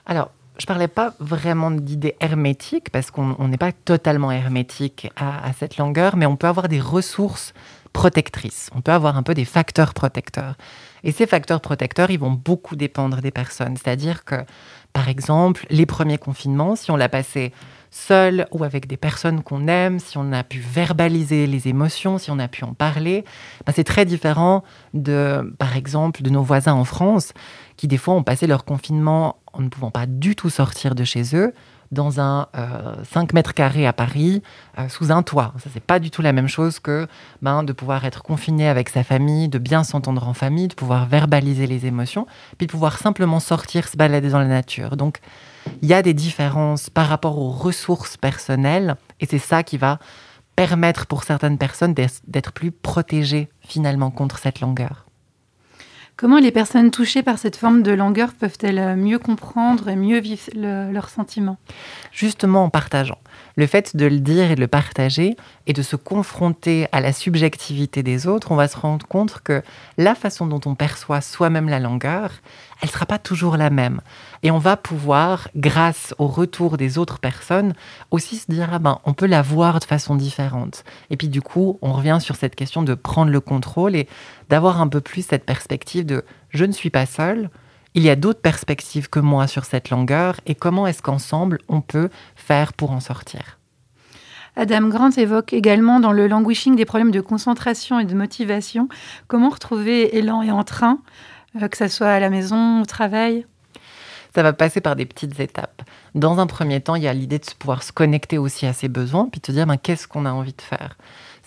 Alors, 0.05 0.31
je 0.59 0.67
parlais 0.67 0.89
pas 0.89 1.15
vraiment 1.21 1.71
d'idée 1.71 2.17
hermétique, 2.21 2.91
parce 2.91 3.11
qu'on 3.11 3.49
n'est 3.49 3.59
pas 3.59 3.73
totalement 3.73 4.33
hermétique 4.33 5.09
à, 5.17 5.53
cette 5.53 5.77
longueur, 5.77 6.17
mais 6.17 6.27
on 6.27 6.37
peut 6.37 6.47
avoir 6.47 6.69
des 6.69 6.81
ressources 6.81 7.53
protectrices. 7.93 8.71
On 8.75 8.81
peut 8.81 8.93
avoir 8.93 9.17
un 9.17 9.23
peu 9.23 9.35
des 9.35 9.45
facteurs 9.45 9.95
protecteurs. 9.95 10.57
Et 11.03 11.13
ces 11.13 11.27
facteurs 11.27 11.61
protecteurs, 11.61 12.11
ils 12.11 12.19
vont 12.19 12.33
beaucoup 12.33 12.77
dépendre 12.77 13.21
des 13.23 13.31
personnes. 13.31 13.77
C'est-à-dire 13.77 14.25
que, 14.25 14.37
par 14.97 15.11
exemple, 15.11 15.67
les 15.69 15.85
premiers 15.85 16.17
confinements, 16.17 16.75
si 16.75 16.91
on 16.91 16.97
l'a 16.97 17.11
passé 17.11 17.53
seul 17.91 18.47
ou 18.51 18.65
avec 18.65 18.87
des 18.87 18.97
personnes 18.97 19.43
qu'on 19.43 19.69
aime, 19.69 19.99
si 19.99 20.17
on 20.17 20.33
a 20.33 20.43
pu 20.43 20.59
verbaliser 20.59 21.47
les 21.47 21.69
émotions, 21.69 22.17
si 22.17 22.31
on 22.31 22.39
a 22.39 22.49
pu 22.49 22.65
en 22.65 22.73
parler, 22.73 23.27
ben 23.67 23.75
c'est 23.77 23.85
très 23.85 24.07
différent 24.07 24.65
de, 24.95 25.55
par 25.59 25.77
exemple, 25.77 26.23
de 26.23 26.31
nos 26.31 26.43
voisins 26.43 26.73
en 26.73 26.85
France 26.85 27.35
qui 27.77 27.89
des 27.89 27.99
fois 27.99 28.15
ont 28.15 28.23
passé 28.23 28.47
leur 28.47 28.65
confinement 28.65 29.37
en 29.53 29.61
ne 29.61 29.69
pouvant 29.69 29.91
pas 29.91 30.07
du 30.07 30.35
tout 30.35 30.49
sortir 30.49 30.95
de 30.95 31.05
chez 31.05 31.37
eux 31.37 31.53
dans 31.93 32.21
un 32.21 32.49
5 33.05 33.31
euh, 33.31 33.35
mètres 33.35 33.55
carrés 33.55 33.87
à 33.87 33.93
Paris, 33.93 34.43
euh, 34.79 34.89
sous 34.89 35.13
un 35.13 35.23
toit. 35.23 35.53
Ça, 35.59 35.71
c'est 35.73 35.83
pas 35.83 35.99
du 35.99 36.11
tout 36.11 36.23
la 36.23 36.33
même 36.33 36.49
chose 36.49 36.79
que 36.79 37.07
ben, 37.43 37.63
de 37.63 37.73
pouvoir 37.73 38.05
être 38.05 38.23
confiné 38.23 38.69
avec 38.69 38.89
sa 38.89 39.05
famille, 39.05 39.49
de 39.49 39.59
bien 39.59 39.85
s'entendre 39.85 40.27
en 40.27 40.35
famille, 40.35 40.69
de 40.69 40.75
pouvoir 40.75 41.07
verbaliser 41.07 41.67
les 41.67 41.87
émotions, 41.87 42.27
puis 42.59 42.67
de 42.67 42.73
pouvoir 42.73 42.99
simplement 42.99 43.41
sortir, 43.41 43.89
se 43.89 43.97
balader 43.97 44.31
dans 44.31 44.39
la 44.39 44.47
nature. 44.47 44.97
Donc, 44.97 45.19
il 45.83 45.89
y 45.89 45.95
a 45.95 46.03
des 46.03 46.15
différences 46.15 46.91
par 46.91 47.09
rapport 47.09 47.39
aux 47.39 47.51
ressources 47.51 48.17
personnelles, 48.17 48.97
et 49.21 49.27
c'est 49.27 49.39
ça 49.39 49.63
qui 49.63 49.79
va 49.79 49.99
permettre 50.55 51.07
pour 51.07 51.25
certaines 51.25 51.59
personnes 51.59 51.95
d'être 51.95 52.53
plus 52.53 52.73
protégées 52.73 53.51
finalement 53.61 54.11
contre 54.11 54.39
cette 54.39 54.61
longueur. 54.61 55.06
Comment 56.19 56.39
les 56.39 56.51
personnes 56.51 56.91
touchées 56.91 57.23
par 57.23 57.39
cette 57.39 57.57
forme 57.57 57.83
de 57.83 57.93
langueur 57.93 58.33
peuvent-elles 58.33 58.97
mieux 58.97 59.19
comprendre 59.19 59.89
et 59.89 59.97
mieux 59.97 60.19
vivre 60.19 60.45
leurs 60.55 61.11
sentiments? 61.11 61.59
Justement 62.11 62.65
en 62.65 62.71
partageant. 62.71 63.19
Le 63.59 63.67
fait 63.67 63.97
de 63.97 64.05
le 64.05 64.21
dire 64.21 64.51
et 64.51 64.55
de 64.55 64.61
le 64.61 64.69
partager 64.69 65.35
et 65.67 65.73
de 65.73 65.81
se 65.81 65.97
confronter 65.97 66.89
à 66.93 67.01
la 67.01 67.15
subjectivité 67.15 68.03
des 68.03 68.27
autres, 68.27 68.53
on 68.53 68.57
va 68.57 68.69
se 68.69 68.77
rendre 68.77 69.07
compte 69.07 69.41
que 69.43 69.63
la 69.97 70.15
façon 70.15 70.47
dont 70.47 70.61
on 70.67 70.75
perçoit 70.75 71.23
soi-même 71.23 71.71
la 71.71 71.81
langueur, 71.81 72.33
elle 72.83 72.89
ne 72.89 72.93
sera 72.93 73.07
pas 73.07 73.19
toujours 73.19 73.57
la 73.57 73.71
même. 73.71 74.03
Et 74.43 74.51
on 74.51 74.59
va 74.59 74.77
pouvoir, 74.77 75.49
grâce 75.57 76.15
au 76.19 76.27
retour 76.27 76.77
des 76.77 76.99
autres 76.99 77.19
personnes, 77.19 77.73
aussi 78.11 78.37
se 78.37 78.51
dire, 78.51 78.69
ah 78.73 78.79
ben, 78.79 79.01
on 79.05 79.15
peut 79.15 79.27
la 79.27 79.41
voir 79.41 79.81
de 79.81 79.85
façon 79.85 80.17
différente. 80.17 80.85
Et 81.09 81.17
puis 81.17 81.29
du 81.29 81.41
coup, 81.41 81.79
on 81.81 81.95
revient 81.95 82.19
sur 82.21 82.37
cette 82.37 82.57
question 82.57 82.83
de 82.83 82.93
prendre 82.93 83.33
le 83.33 83.41
contrôle 83.41 83.97
et 83.97 84.07
d'avoir 84.51 84.83
un 84.83 84.89
peu 84.89 85.01
plus 85.01 85.25
cette 85.27 85.47
perspective 85.47 86.05
de 86.05 86.25
je 86.51 86.67
ne 86.67 86.73
suis 86.73 86.91
pas 86.91 87.07
seul, 87.07 87.49
il 87.97 88.03
y 88.03 88.11
a 88.11 88.15
d'autres 88.15 88.43
perspectives 88.43 89.09
que 89.09 89.19
moi 89.19 89.47
sur 89.47 89.65
cette 89.65 89.91
longueur 89.91 90.37
et 90.47 90.55
comment 90.55 90.87
est-ce 90.87 91.03
qu'ensemble 91.03 91.59
on 91.69 91.81
peut 91.81 92.11
faire 92.37 92.75
pour 92.75 92.93
en 92.93 93.01
sortir. 93.01 93.59
Adam 94.55 94.89
Grant 94.89 95.11
évoque 95.11 95.53
également 95.53 95.99
dans 95.99 96.13
le 96.13 96.29
languishing 96.29 96.77
des 96.77 96.85
problèmes 96.85 97.11
de 97.11 97.21
concentration 97.21 97.99
et 97.99 98.05
de 98.05 98.15
motivation. 98.15 98.89
Comment 99.29 99.49
retrouver 99.49 100.17
élan 100.17 100.43
et 100.43 100.51
entrain 100.51 100.99
euh, 101.61 101.69
que 101.69 101.77
ce 101.77 101.89
soit 101.89 102.09
à 102.09 102.21
la 102.21 102.31
maison, 102.31 102.83
au 102.83 102.87
travail 102.87 103.47
ça 104.35 104.43
va 104.43 104.53
passer 104.53 104.83
par 104.83 104.97
des 104.97 105.07
petites 105.07 105.41
étapes. 105.41 105.81
Dans 106.15 106.41
un 106.41 106.47
premier 106.47 106.83
temps, 106.83 106.95
il 106.95 107.03
y 107.03 107.09
a 107.09 107.15
l'idée 107.15 107.39
de 107.39 107.47
pouvoir 107.59 107.83
se 107.83 107.91
connecter 107.91 108.37
aussi 108.37 108.67
à 108.67 108.75
ses 108.75 108.89
besoins, 108.89 109.31
puis 109.33 109.41
de 109.41 109.47
se 109.47 109.53
dire 109.53 109.67
ben, 109.67 109.79
qu'est-ce 109.79 110.07
qu'on 110.07 110.27
a 110.27 110.31
envie 110.31 110.53
de 110.53 110.61
faire? 110.61 110.99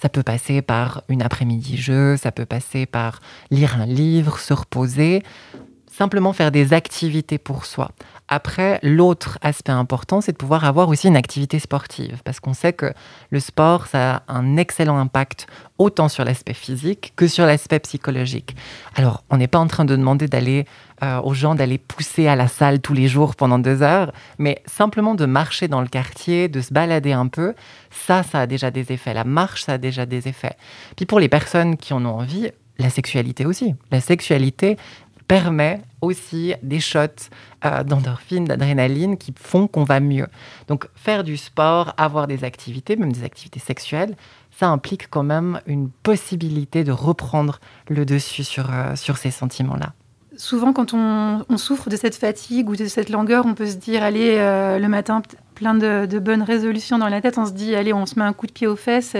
Ça 0.02 0.10
peut 0.10 0.24
passer 0.24 0.64
par 0.64 1.04
une 1.08 1.22
après-midi 1.22 1.78
jeu, 1.78 2.18
ça 2.18 2.32
peut 2.32 2.48
passer 2.48 2.88
par 2.88 3.20
lire 3.52 3.80
un 3.80 3.86
livre, 3.86 4.40
se 4.40 4.56
reposer, 4.56 5.22
simplement 6.00 6.32
faire 6.32 6.52
des 6.52 6.72
activités 6.72 7.38
pour 7.38 7.66
soi. 7.66 7.92
Après, 8.30 8.80
l'autre 8.84 9.38
aspect 9.42 9.74
important, 9.74 10.22
c'est 10.22 10.32
de 10.32 10.38
pouvoir 10.38 10.64
avoir 10.64 10.88
aussi 10.88 11.10
une 11.10 11.18
activité 11.18 11.60
sportive, 11.60 12.22
parce 12.24 12.40
qu'on 12.40 12.54
sait 12.54 12.72
que 12.72 12.94
le 13.32 13.42
sport, 13.42 13.88
ça 13.88 14.24
a 14.26 14.34
un 14.34 14.56
excellent 14.56 14.98
impact 14.98 15.48
autant 15.78 16.08
sur 16.08 16.24
l'aspect 16.24 16.54
physique 16.54 17.12
que 17.18 17.28
sur 17.28 17.46
l'aspect 17.46 17.80
psychologique. 17.80 18.56
Alors, 18.96 19.26
on 19.30 19.36
n'est 19.36 19.50
pas 19.50 19.60
en 19.60 19.68
train 19.68 19.84
de 19.84 19.94
demander 19.94 20.28
d'aller 20.28 20.64
euh, 21.04 21.20
aux 21.22 21.34
gens 21.34 21.54
d'aller 21.54 21.78
pousser 21.78 22.28
à 22.28 22.38
la 22.38 22.48
salle 22.48 22.80
tous 22.80 22.94
les 22.94 23.10
jours 23.10 23.36
pendant 23.36 23.60
deux 23.60 23.82
heures, 23.82 24.14
mais 24.38 24.62
simplement 24.68 25.16
de 25.16 25.26
marcher 25.26 25.68
dans 25.68 25.82
le 25.82 25.88
quartier, 25.88 26.48
de 26.48 26.62
se 26.62 26.74
balader 26.74 27.12
un 27.12 27.28
peu, 27.28 27.56
ça, 27.92 28.24
ça 28.24 28.40
a 28.40 28.48
déjà 28.48 28.72
des 28.72 28.94
effets. 28.94 29.14
La 29.14 29.26
marche, 29.26 29.64
ça 29.64 29.74
a 29.74 29.78
déjà 29.78 30.06
des 30.06 30.30
effets. 30.30 30.56
Puis 30.96 31.06
pour 31.06 31.20
les 31.20 31.28
personnes 31.28 31.76
qui 31.76 31.94
en 31.94 32.06
ont 32.06 32.20
envie, 32.20 32.52
la 32.80 32.90
sexualité 32.90 33.46
aussi. 33.46 33.76
La 33.92 34.00
sexualité, 34.00 34.78
permet 35.30 35.84
aussi 36.02 36.56
des 36.64 36.80
shots 36.80 37.30
euh, 37.64 37.84
d'endorphine, 37.84 38.46
d'adrénaline 38.46 39.16
qui 39.16 39.32
font 39.38 39.68
qu'on 39.68 39.84
va 39.84 40.00
mieux. 40.00 40.28
Donc 40.68 40.88
faire 40.96 41.24
du 41.24 41.38
sport, 41.38 41.94
avoir 41.98 42.26
des 42.26 42.44
activités, 42.44 42.96
même 42.96 43.14
des 43.14 43.24
activités 43.24 43.60
sexuelles, 43.60 44.16
ça 44.60 44.70
implique 44.70 45.08
quand 45.10 45.24
même 45.24 45.62
une 45.68 45.92
possibilité 45.92 46.84
de 46.84 46.92
reprendre 46.92 47.60
le 47.88 48.06
dessus 48.06 48.44
sur, 48.44 48.74
euh, 48.74 48.96
sur 48.96 49.18
ces 49.18 49.30
sentiments-là. 49.30 49.94
Souvent, 50.36 50.74
quand 50.74 50.94
on, 50.94 51.46
souffre 51.58 51.90
de 51.90 51.96
cette 51.96 52.16
fatigue 52.16 52.68
ou 52.68 52.76
de 52.76 52.86
cette 52.86 53.10
langueur, 53.10 53.46
on 53.46 53.54
peut 53.54 53.68
se 53.68 53.76
dire, 53.76 54.02
allez, 54.02 54.36
euh, 54.38 54.80
le 54.80 54.88
matin, 54.88 55.22
plein 55.54 55.76
de, 55.76 56.20
bonnes 56.20 56.44
résolutions 56.44 56.98
dans 56.98 57.10
la 57.10 57.22
tête, 57.22 57.38
on 57.38 57.46
se 57.46 57.52
dit, 57.52 57.76
allez, 57.76 57.94
on 57.94 58.06
se 58.08 58.18
met 58.18 58.26
un 58.26 58.34
coup 58.34 58.48
de 58.48 58.54
pied 58.54 58.66
aux 58.66 58.78
fesses 58.78 59.16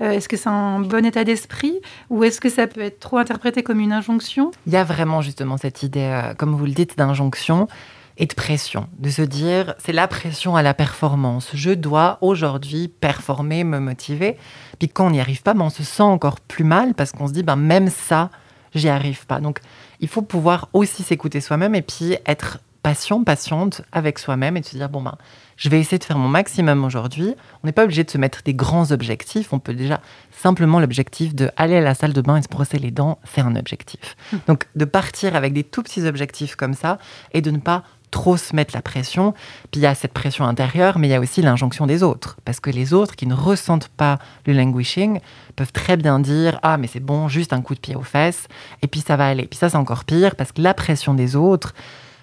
euh, 0.00 0.12
est-ce 0.12 0.28
que 0.28 0.36
c'est 0.36 0.48
un 0.48 0.80
bon 0.80 1.04
état 1.04 1.24
d'esprit 1.24 1.80
ou 2.08 2.24
est-ce 2.24 2.40
que 2.40 2.48
ça 2.48 2.66
peut 2.66 2.80
être 2.80 3.00
trop 3.00 3.18
interprété 3.18 3.62
comme 3.62 3.80
une 3.80 3.92
injonction? 3.92 4.50
Il 4.66 4.72
y 4.72 4.76
a 4.76 4.84
vraiment 4.84 5.20
justement 5.20 5.56
cette 5.56 5.82
idée, 5.82 6.00
euh, 6.00 6.34
comme 6.34 6.54
vous 6.54 6.66
le 6.66 6.72
dites, 6.72 6.96
d'injonction 6.96 7.68
et 8.16 8.26
de 8.26 8.34
pression, 8.34 8.86
de 8.98 9.10
se 9.10 9.22
dire 9.22 9.74
c'est 9.78 9.92
la 9.92 10.08
pression 10.08 10.56
à 10.56 10.62
la 10.62 10.74
performance. 10.74 11.50
Je 11.54 11.70
dois 11.70 12.18
aujourd'hui 12.20 12.88
performer, 12.88 13.64
me 13.64 13.78
motiver. 13.78 14.36
Puis 14.78 14.88
quand 14.88 15.06
on 15.06 15.10
n'y 15.10 15.20
arrive 15.20 15.42
pas, 15.42 15.54
ben, 15.54 15.64
on 15.64 15.70
se 15.70 15.82
sent 15.82 16.02
encore 16.02 16.40
plus 16.40 16.64
mal 16.64 16.94
parce 16.94 17.12
qu'on 17.12 17.28
se 17.28 17.32
dit 17.32 17.42
ben, 17.42 17.56
même 17.56 17.88
ça, 17.88 18.30
j'y 18.74 18.88
arrive 18.88 19.26
pas. 19.26 19.40
Donc 19.40 19.60
il 20.00 20.08
faut 20.08 20.22
pouvoir 20.22 20.68
aussi 20.72 21.02
s'écouter 21.02 21.40
soi-même 21.40 21.74
et 21.74 21.82
puis 21.82 22.16
être 22.26 22.58
patient, 22.82 23.22
patiente 23.22 23.82
avec 23.92 24.18
soi-même 24.18 24.56
et 24.56 24.60
de 24.60 24.66
se 24.66 24.76
dire 24.76 24.88
bon 24.88 25.02
ben 25.02 25.16
je 25.60 25.68
vais 25.68 25.78
essayer 25.78 25.98
de 25.98 26.04
faire 26.04 26.16
mon 26.16 26.28
maximum 26.28 26.84
aujourd'hui. 26.86 27.34
On 27.62 27.66
n'est 27.66 27.72
pas 27.72 27.84
obligé 27.84 28.02
de 28.02 28.10
se 28.10 28.16
mettre 28.16 28.42
des 28.42 28.54
grands 28.54 28.92
objectifs. 28.92 29.52
On 29.52 29.58
peut 29.58 29.74
déjà 29.74 30.00
simplement 30.32 30.80
l'objectif 30.80 31.34
de 31.34 31.50
aller 31.58 31.76
à 31.76 31.82
la 31.82 31.94
salle 31.94 32.14
de 32.14 32.22
bain 32.22 32.38
et 32.38 32.42
se 32.42 32.48
brosser 32.48 32.78
les 32.78 32.90
dents, 32.90 33.18
c'est 33.24 33.42
un 33.42 33.54
objectif. 33.56 34.16
Hum. 34.32 34.40
Donc 34.48 34.66
de 34.74 34.86
partir 34.86 35.36
avec 35.36 35.52
des 35.52 35.62
tout 35.62 35.82
petits 35.82 36.06
objectifs 36.06 36.56
comme 36.56 36.72
ça 36.72 36.98
et 37.34 37.42
de 37.42 37.50
ne 37.50 37.58
pas 37.58 37.84
trop 38.10 38.38
se 38.38 38.56
mettre 38.56 38.74
la 38.74 38.80
pression. 38.80 39.34
Puis 39.70 39.80
il 39.80 39.82
y 39.82 39.86
a 39.86 39.94
cette 39.94 40.14
pression 40.14 40.46
intérieure, 40.46 40.98
mais 40.98 41.08
il 41.08 41.10
y 41.10 41.14
a 41.14 41.20
aussi 41.20 41.42
l'injonction 41.42 41.86
des 41.86 42.02
autres. 42.02 42.38
Parce 42.46 42.58
que 42.58 42.70
les 42.70 42.94
autres 42.94 43.14
qui 43.14 43.26
ne 43.26 43.34
ressentent 43.34 43.88
pas 43.88 44.18
le 44.46 44.54
languishing 44.54 45.20
peuvent 45.56 45.72
très 45.72 45.98
bien 45.98 46.20
dire 46.20 46.58
Ah, 46.62 46.78
mais 46.78 46.86
c'est 46.86 47.00
bon, 47.00 47.28
juste 47.28 47.52
un 47.52 47.60
coup 47.60 47.74
de 47.74 47.80
pied 47.80 47.96
aux 47.96 48.02
fesses, 48.02 48.48
et 48.80 48.86
puis 48.86 49.00
ça 49.00 49.16
va 49.16 49.28
aller. 49.28 49.46
Puis 49.46 49.58
ça, 49.58 49.68
c'est 49.68 49.76
encore 49.76 50.04
pire, 50.04 50.36
parce 50.36 50.52
que 50.52 50.62
la 50.62 50.72
pression 50.72 51.12
des 51.12 51.36
autres, 51.36 51.74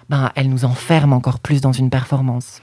ben, 0.08 0.32
elle 0.34 0.48
nous 0.48 0.64
enferme 0.64 1.12
encore 1.12 1.38
plus 1.38 1.60
dans 1.60 1.72
une 1.72 1.88
performance. 1.88 2.60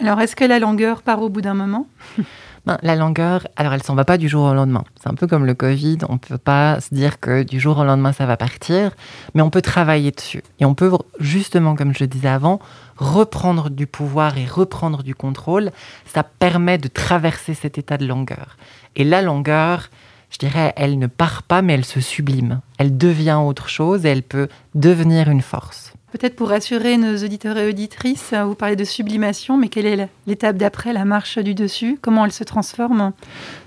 Alors, 0.00 0.20
est-ce 0.20 0.36
que 0.36 0.44
la 0.44 0.58
langueur 0.58 1.02
part 1.02 1.22
au 1.22 1.28
bout 1.28 1.40
d'un 1.40 1.54
moment? 1.54 1.86
Ben, 2.66 2.78
La 2.82 2.96
langueur, 2.96 3.46
alors 3.56 3.74
elle 3.74 3.82
s'en 3.82 3.94
va 3.94 4.06
pas 4.06 4.16
du 4.16 4.26
jour 4.26 4.46
au 4.46 4.54
lendemain. 4.54 4.84
C'est 4.98 5.10
un 5.10 5.14
peu 5.14 5.26
comme 5.26 5.44
le 5.44 5.52
Covid, 5.52 5.98
on 6.08 6.14
ne 6.14 6.18
peut 6.18 6.38
pas 6.38 6.80
se 6.80 6.94
dire 6.94 7.20
que 7.20 7.42
du 7.42 7.60
jour 7.60 7.76
au 7.76 7.84
lendemain 7.84 8.12
ça 8.12 8.24
va 8.24 8.38
partir, 8.38 8.92
mais 9.34 9.42
on 9.42 9.50
peut 9.50 9.60
travailler 9.60 10.12
dessus. 10.12 10.42
Et 10.60 10.64
on 10.64 10.74
peut 10.74 10.90
justement, 11.20 11.74
comme 11.74 11.94
je 11.94 12.06
disais 12.06 12.28
avant, 12.28 12.60
reprendre 12.96 13.68
du 13.68 13.86
pouvoir 13.86 14.38
et 14.38 14.46
reprendre 14.46 15.02
du 15.02 15.14
contrôle. 15.14 15.72
Ça 16.06 16.22
permet 16.22 16.78
de 16.78 16.88
traverser 16.88 17.52
cet 17.52 17.76
état 17.76 17.98
de 17.98 18.06
langueur. 18.06 18.56
Et 18.96 19.04
la 19.04 19.20
langueur, 19.20 19.90
je 20.30 20.38
dirais, 20.38 20.72
elle 20.76 20.98
ne 20.98 21.06
part 21.06 21.42
pas, 21.42 21.60
mais 21.60 21.74
elle 21.74 21.84
se 21.84 22.00
sublime. 22.00 22.60
Elle 22.78 22.96
devient 22.96 23.38
autre 23.44 23.68
chose 23.68 24.06
et 24.06 24.08
elle 24.08 24.22
peut 24.22 24.48
devenir 24.74 25.28
une 25.28 25.42
force. 25.42 25.92
Peut-être 26.14 26.36
pour 26.36 26.50
rassurer 26.50 26.96
nos 26.96 27.16
auditeurs 27.24 27.58
et 27.58 27.68
auditrices, 27.68 28.30
euh, 28.34 28.44
vous 28.44 28.54
parlez 28.54 28.76
de 28.76 28.84
sublimation, 28.84 29.56
mais 29.56 29.68
quelle 29.68 29.86
est 29.86 30.08
l'étape 30.28 30.56
d'après, 30.56 30.92
la 30.92 31.04
marche 31.04 31.38
du 31.38 31.56
dessus? 31.56 31.98
Comment 32.00 32.24
elle 32.24 32.30
se 32.30 32.44
transforme? 32.44 33.10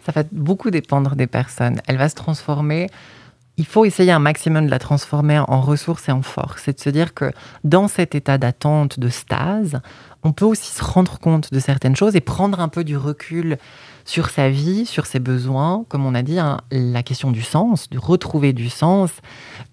Ça 0.05 0.13
va 0.13 0.23
beaucoup 0.31 0.71
dépendre 0.71 1.17
des 1.17 1.27
personnes. 1.27 1.81
Elle 1.87 1.97
va 1.97 2.07
se 2.07 2.15
transformer. 2.15 2.87
Il 3.57 3.65
faut 3.65 3.83
essayer 3.83 4.13
un 4.13 4.19
maximum 4.19 4.65
de 4.65 4.71
la 4.71 4.79
transformer 4.79 5.39
en 5.39 5.59
ressources 5.59 6.07
et 6.07 6.13
en 6.13 6.21
force. 6.21 6.61
C'est 6.63 6.77
de 6.77 6.79
se 6.79 6.89
dire 6.89 7.13
que 7.13 7.33
dans 7.65 7.89
cet 7.89 8.15
état 8.15 8.37
d'attente, 8.37 8.97
de 8.97 9.09
stase, 9.09 9.81
on 10.23 10.31
peut 10.31 10.45
aussi 10.45 10.71
se 10.73 10.81
rendre 10.81 11.19
compte 11.19 11.51
de 11.51 11.59
certaines 11.59 11.97
choses 11.97 12.15
et 12.15 12.21
prendre 12.21 12.61
un 12.61 12.69
peu 12.69 12.85
du 12.85 12.95
recul 12.95 13.57
sur 14.05 14.29
sa 14.29 14.49
vie, 14.49 14.85
sur 14.85 15.05
ses 15.05 15.19
besoins, 15.19 15.83
comme 15.89 16.05
on 16.05 16.15
a 16.15 16.21
dit, 16.21 16.39
hein, 16.39 16.61
la 16.71 17.03
question 17.03 17.31
du 17.31 17.41
sens, 17.41 17.89
de 17.89 17.99
retrouver 17.99 18.53
du 18.53 18.69
sens. 18.69 19.11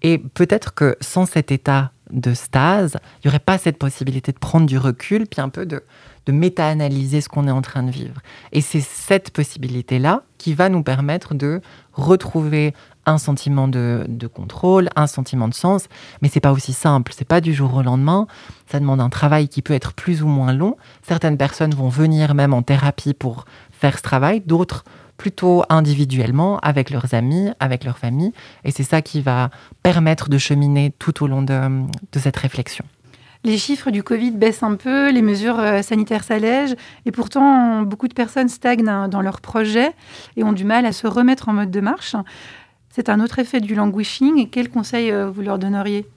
Et 0.01 0.17
peut-être 0.17 0.73
que 0.73 0.97
sans 0.99 1.25
cet 1.25 1.53
état 1.53 1.91
de 2.11 2.33
stase, 2.33 2.97
il 3.23 3.27
n'y 3.27 3.29
aurait 3.29 3.39
pas 3.39 3.57
cette 3.57 3.77
possibilité 3.77 4.31
de 4.31 4.39
prendre 4.39 4.65
du 4.65 4.77
recul, 4.77 5.25
puis 5.27 5.41
un 5.41 5.49
peu 5.49 5.65
de, 5.65 5.83
de 6.25 6.31
méta-analyser 6.31 7.21
ce 7.21 7.29
qu'on 7.29 7.47
est 7.47 7.51
en 7.51 7.61
train 7.61 7.83
de 7.83 7.91
vivre. 7.91 8.21
Et 8.51 8.61
c'est 8.61 8.81
cette 8.81 9.31
possibilité-là 9.31 10.23
qui 10.37 10.53
va 10.53 10.69
nous 10.69 10.83
permettre 10.83 11.33
de 11.33 11.61
retrouver 11.93 12.73
un 13.05 13.17
sentiment 13.17 13.67
de, 13.67 14.27
contrôle, 14.33 14.89
un 14.95 15.07
sentiment 15.07 15.47
de 15.47 15.53
sens, 15.53 15.87
mais 16.21 16.29
c'est 16.29 16.39
pas 16.39 16.51
aussi 16.51 16.73
simple, 16.73 17.13
c'est 17.15 17.27
pas 17.27 17.41
du 17.41 17.53
jour 17.53 17.73
au 17.75 17.83
lendemain, 17.83 18.27
ça 18.71 18.79
demande 18.79 18.99
un 18.99 19.09
travail 19.09 19.47
qui 19.47 19.61
peut 19.61 19.73
être 19.73 19.93
plus 19.93 20.23
ou 20.23 20.27
moins 20.27 20.53
long. 20.53 20.75
Certaines 21.03 21.37
personnes 21.37 21.73
vont 21.75 21.89
venir 21.89 22.33
même 22.33 22.53
en 22.53 22.63
thérapie 22.63 23.13
pour 23.13 23.45
faire 23.71 23.97
ce 23.97 24.03
travail, 24.03 24.41
d'autres 24.41 24.83
plutôt 25.17 25.63
individuellement, 25.69 26.59
avec 26.59 26.89
leurs 26.89 27.13
amis, 27.13 27.49
avec 27.59 27.83
leur 27.83 27.97
famille. 27.97 28.31
Et 28.63 28.71
c'est 28.71 28.83
ça 28.83 29.01
qui 29.01 29.21
va 29.21 29.49
permettre 29.83 30.29
de 30.29 30.37
cheminer 30.37 30.93
tout 30.99 31.23
au 31.23 31.27
long 31.27 31.41
de, 31.41 32.19
cette 32.19 32.37
réflexion. 32.37 32.85
Les 33.43 33.57
chiffres 33.57 33.91
du 33.91 34.01
Covid 34.01 34.31
baissent 34.31 34.63
un 34.63 34.75
peu, 34.75 35.11
les 35.11 35.21
mesures 35.21 35.59
euh, 35.59 35.81
sanitaires 35.83 36.23
s'allègent, 36.23 36.75
et 37.05 37.11
pourtant 37.11 37.83
beaucoup 37.83 38.07
de 38.07 38.13
personnes 38.13 38.49
stagnent 38.49 39.07
dans 39.07 39.21
leurs 39.21 39.39
projets 39.39 39.91
et 40.35 40.43
ont 40.43 40.53
du 40.53 40.63
mal 40.63 40.85
à 40.85 40.91
se 40.91 41.05
remettre 41.05 41.47
en 41.47 41.53
mode 41.53 41.69
de 41.69 41.79
marche. 41.79 42.15
C'est 42.89 43.09
un 43.09 43.19
autre 43.19 43.39
effet 43.39 43.59
du 43.59 43.75
languishing. 43.75 44.49
Quels 44.49 44.69
conseils 44.69 45.11
euh, 45.11 45.29
vous 45.29 45.41
leur 45.41 45.59
donneriez? 45.59 46.07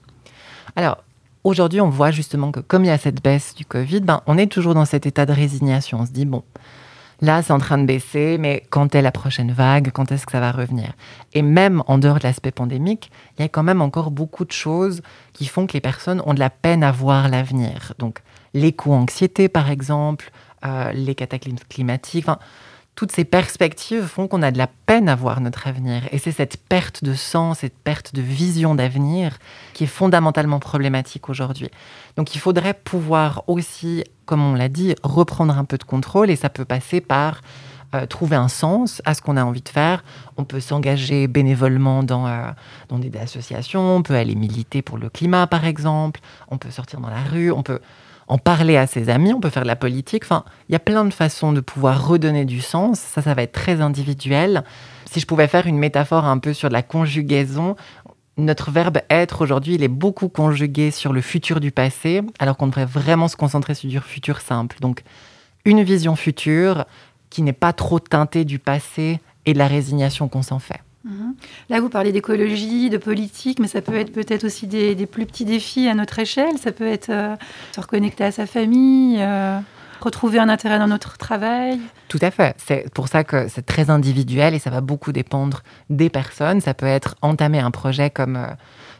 Alors, 0.75 1.03
aujourd'hui, 1.43 1.81
on 1.81 1.89
voit 1.89 2.11
justement 2.11 2.51
que 2.51 2.61
comme 2.61 2.85
il 2.85 2.87
y 2.87 2.91
a 2.91 2.97
cette 2.97 3.21
baisse 3.21 3.53
du 3.53 3.65
Covid, 3.65 3.99
ben, 3.99 4.21
on 4.27 4.37
est 4.37 4.47
toujours 4.47 4.73
dans 4.73 4.85
cet 4.85 5.05
état 5.05 5.25
de 5.25 5.33
résignation. 5.33 5.99
On 5.99 6.05
se 6.05 6.11
dit, 6.11 6.25
bon, 6.25 6.43
Là, 7.21 7.41
c'est 7.41 7.51
en 7.51 7.59
train 7.59 7.77
de 7.77 7.85
baisser, 7.85 8.37
mais 8.39 8.63
quand 8.69 8.95
est 8.95 9.01
la 9.01 9.11
prochaine 9.11 9.51
vague? 9.51 9.91
Quand 9.91 10.11
est-ce 10.11 10.25
que 10.25 10.31
ça 10.31 10.39
va 10.39 10.51
revenir? 10.51 10.93
Et 11.33 11.41
même 11.41 11.83
en 11.87 11.97
dehors 11.97 12.19
de 12.19 12.23
l'aspect 12.23 12.51
pandémique, 12.51 13.11
il 13.37 13.41
y 13.41 13.45
a 13.45 13.49
quand 13.49 13.63
même 13.63 13.81
encore 13.81 14.11
beaucoup 14.11 14.45
de 14.45 14.51
choses 14.51 15.01
qui 15.33 15.45
font 15.45 15.67
que 15.67 15.73
les 15.73 15.81
personnes 15.81 16.21
ont 16.25 16.33
de 16.33 16.39
la 16.39 16.49
peine 16.49 16.83
à 16.83 16.91
voir 16.91 17.27
l'avenir. 17.27 17.93
Donc, 17.99 18.19
l'éco-anxiété, 18.53 19.49
par 19.49 19.69
exemple, 19.69 20.31
euh, 20.65 20.91
les 20.93 21.15
cataclysmes 21.15 21.57
climatiques 21.69 22.27
toutes 22.95 23.11
ces 23.13 23.23
perspectives 23.23 24.03
font 24.03 24.27
qu'on 24.27 24.41
a 24.41 24.51
de 24.51 24.57
la 24.57 24.67
peine 24.67 25.07
à 25.07 25.15
voir 25.15 25.39
notre 25.39 25.67
avenir. 25.67 26.03
Et 26.11 26.17
c'est 26.17 26.33
cette 26.33 26.57
perte 26.57 27.03
de 27.03 27.13
sens, 27.13 27.59
cette 27.59 27.77
perte 27.77 28.13
de 28.13 28.21
vision 28.21 28.75
d'avenir 28.75 29.37
qui 29.73 29.85
est 29.85 29.87
fondamentalement 29.87 30.59
problématique 30.59 31.29
aujourd'hui. 31.29 31.69
Donc 32.17 32.35
il 32.35 32.39
faudrait 32.39 32.73
pouvoir 32.73 33.43
aussi, 33.47 34.03
comme 34.25 34.43
on 34.43 34.53
l'a 34.53 34.67
dit, 34.67 34.95
reprendre 35.01 35.57
un 35.57 35.63
peu 35.63 35.77
de 35.77 35.85
contrôle 35.85 36.29
et 36.29 36.35
ça 36.35 36.49
peut 36.49 36.65
passer 36.65 36.99
par 36.99 37.41
euh, 37.95 38.05
trouver 38.05 38.35
un 38.35 38.49
sens 38.49 39.01
à 39.05 39.13
ce 39.13 39.21
qu'on 39.21 39.37
a 39.37 39.43
envie 39.43 39.61
de 39.61 39.69
faire. 39.69 40.03
On 40.37 40.43
peut 40.43 40.59
s'engager 40.59 41.27
bénévolement 41.27 42.03
dans, 42.03 42.27
euh, 42.27 42.51
dans 42.89 42.99
des 42.99 43.11
associations, 43.17 43.95
on 43.95 44.03
peut 44.03 44.15
aller 44.15 44.35
militer 44.35 44.81
pour 44.81 44.97
le 44.97 45.09
climat 45.09 45.47
par 45.47 45.65
exemple, 45.65 46.19
on 46.49 46.57
peut 46.57 46.69
sortir 46.69 46.99
dans 46.99 47.09
la 47.09 47.23
rue, 47.23 47.51
on 47.51 47.63
peut 47.63 47.79
en 48.29 48.37
parler 48.37 48.77
à 48.77 48.85
ses 48.85 49.09
amis, 49.09 49.33
on 49.33 49.39
peut 49.39 49.49
faire 49.49 49.63
de 49.63 49.67
la 49.67 49.75
politique. 49.75 50.23
Enfin, 50.23 50.45
il 50.69 50.73
y 50.73 50.75
a 50.75 50.79
plein 50.79 51.03
de 51.03 51.13
façons 51.13 51.51
de 51.51 51.61
pouvoir 51.61 52.07
redonner 52.07 52.45
du 52.45 52.61
sens. 52.61 52.99
Ça, 52.99 53.23
ça 53.23 53.33
va 53.33 53.41
être 53.41 53.51
très 53.51 53.81
individuel. 53.81 54.63
Si 55.09 55.19
je 55.19 55.25
pouvais 55.25 55.47
faire 55.47 55.65
une 55.65 55.79
métaphore 55.79 56.25
un 56.25 56.37
peu 56.37 56.53
sur 56.53 56.69
la 56.69 56.83
conjugaison, 56.83 57.75
notre 58.37 58.69
verbe 58.69 58.99
être 59.09 59.41
aujourd'hui, 59.41 59.73
il 59.75 59.83
est 59.83 59.87
beaucoup 59.89 60.29
conjugué 60.29 60.91
sur 60.91 61.11
le 61.11 61.21
futur 61.21 61.59
du 61.59 61.71
passé, 61.71 62.21
alors 62.37 62.55
qu'on 62.55 62.67
devrait 62.67 62.85
vraiment 62.85 63.27
se 63.27 63.35
concentrer 63.35 63.73
sur 63.73 63.89
du 63.89 63.99
futur 63.99 64.41
simple. 64.41 64.77
Donc, 64.79 65.03
une 65.65 65.83
vision 65.83 66.15
future 66.15 66.85
qui 67.31 67.41
n'est 67.41 67.51
pas 67.51 67.73
trop 67.73 67.99
teintée 67.99 68.45
du 68.45 68.59
passé 68.59 69.19
et 69.47 69.53
de 69.53 69.57
la 69.57 69.67
résignation 69.67 70.27
qu'on 70.27 70.43
s'en 70.43 70.59
fait. 70.59 70.81
Là, 71.69 71.79
vous 71.79 71.89
parlez 71.89 72.11
d'écologie, 72.11 72.89
de 72.89 72.97
politique, 72.97 73.59
mais 73.59 73.67
ça 73.67 73.81
peut 73.81 73.95
être 73.95 74.11
peut-être 74.11 74.43
aussi 74.43 74.67
des, 74.67 74.95
plus 75.05 75.25
petits 75.25 75.45
défis 75.45 75.87
à 75.87 75.93
notre 75.93 76.19
échelle. 76.19 76.57
Ça 76.57 76.71
peut 76.71 76.87
être 76.87 77.09
euh, 77.09 77.35
se 77.73 77.79
reconnecter 77.79 78.25
à 78.25 78.31
sa 78.31 78.45
famille, 78.45 79.17
euh, 79.19 79.59
retrouver 80.01 80.39
un 80.39 80.49
intérêt 80.49 80.77
dans 80.77 80.87
notre 80.87 81.17
travail. 81.17 81.79
Tout 82.09 82.19
à 82.21 82.31
fait. 82.31 82.55
C'est 82.57 82.91
pour 82.93 83.07
ça 83.07 83.23
que 83.23 83.47
c'est 83.47 83.65
très 83.65 83.89
individuel 83.89 84.53
et 84.53 84.59
ça 84.59 84.69
va 84.69 84.81
beaucoup 84.81 85.11
dépendre 85.13 85.63
des 85.89 86.09
personnes. 86.09 86.59
Ça 86.59 86.73
peut 86.73 86.85
être 86.85 87.15
entamer 87.21 87.59
un 87.59 87.71
projet 87.71 88.09
comme 88.09 88.35
euh, 88.35 88.47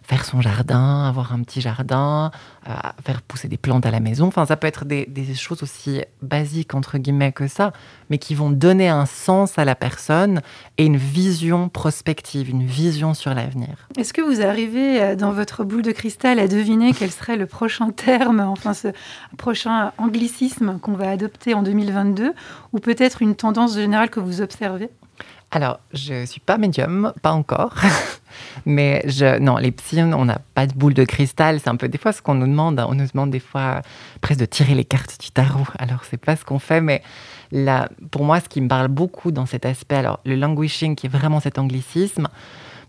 faire 0.09 0.25
son 0.25 0.41
jardin, 0.41 1.05
avoir 1.07 1.33
un 1.33 1.43
petit 1.43 1.61
jardin, 1.61 2.31
euh, 2.67 2.71
faire 3.05 3.21
pousser 3.21 3.47
des 3.47 3.57
plantes 3.57 3.85
à 3.85 3.91
la 3.91 3.99
maison. 3.99 4.25
Enfin, 4.25 4.47
ça 4.47 4.57
peut 4.57 4.65
être 4.65 4.83
des, 4.83 5.05
des, 5.05 5.35
choses 5.35 5.61
aussi 5.61 6.01
basiques, 6.23 6.73
entre 6.73 6.97
guillemets, 6.97 7.31
que 7.31 7.47
ça, 7.47 7.73
mais 8.09 8.17
qui 8.17 8.33
vont 8.33 8.49
donner 8.49 8.89
un 8.89 9.05
sens 9.05 9.59
à 9.59 9.65
la 9.65 9.75
personne 9.75 10.41
et 10.79 10.85
une 10.85 10.97
vision 10.97 11.69
prospective, 11.69 12.49
une 12.49 12.65
vision 12.65 13.13
sur 13.13 13.35
l'avenir. 13.35 13.87
Est-ce 13.97 14.11
que 14.11 14.21
vous 14.21 14.41
arrivez, 14.41 14.99
euh, 14.99 15.15
dans 15.15 15.31
votre 15.31 15.63
boule 15.63 15.83
de 15.83 15.91
cristal, 15.91 16.39
à 16.39 16.47
deviner 16.47 16.91
quel 16.93 17.11
serait 17.11 17.37
le 17.37 17.45
prochain 17.45 17.91
terme, 17.91 18.39
enfin 18.39 18.73
ce 18.73 18.87
prochain 19.37 19.91
anglicisme 19.99 20.79
qu'on 20.79 20.93
va 20.93 21.11
adopter 21.11 21.53
en 21.53 21.61
2022, 21.61 22.33
ou 22.73 22.79
peut-être 22.79 23.21
une 23.21 23.35
tendance 23.35 23.75
générale 23.75 24.09
que 24.09 24.19
vous 24.19 24.41
observez? 24.41 24.89
Alors, 25.51 25.79
je 25.93 26.25
suis 26.25 26.39
pas 26.39 26.57
médium, 26.57 27.11
pas 27.23 27.31
encore. 27.31 27.73
Mais 28.65 29.01
je, 29.07 29.39
non, 29.39 29.57
les 29.57 29.71
psys, 29.71 30.03
on 30.03 30.25
n'a 30.25 30.39
pas 30.53 30.67
de 30.67 30.73
boule 30.73 30.93
de 30.93 31.03
cristal. 31.03 31.59
C'est 31.59 31.69
un 31.69 31.75
peu 31.75 31.89
des 31.89 31.97
fois 31.97 32.11
ce 32.11 32.21
qu'on 32.21 32.35
nous 32.35 32.45
demande. 32.45 32.79
On 32.87 32.93
nous 32.93 33.07
demande 33.07 33.31
des 33.31 33.39
fois 33.39 33.81
presque 34.21 34.39
de 34.39 34.45
tirer 34.45 34.75
les 34.75 34.85
cartes 34.85 35.19
du 35.19 35.31
tarot. 35.31 35.65
Alors, 35.79 36.03
c'est 36.07 36.17
pas 36.23 36.35
ce 36.35 36.45
qu'on 36.45 36.59
fait. 36.59 36.81
Mais 36.81 37.01
là, 37.51 37.89
pour 38.11 38.25
moi, 38.25 38.39
ce 38.39 38.47
qui 38.47 38.61
me 38.61 38.67
parle 38.67 38.89
beaucoup 38.89 39.31
dans 39.31 39.47
cet 39.47 39.65
aspect, 39.65 39.95
alors 39.95 40.19
le 40.23 40.35
languishing, 40.35 40.95
qui 40.95 41.07
est 41.07 41.09
vraiment 41.09 41.39
cet 41.39 41.57
anglicisme, 41.57 42.27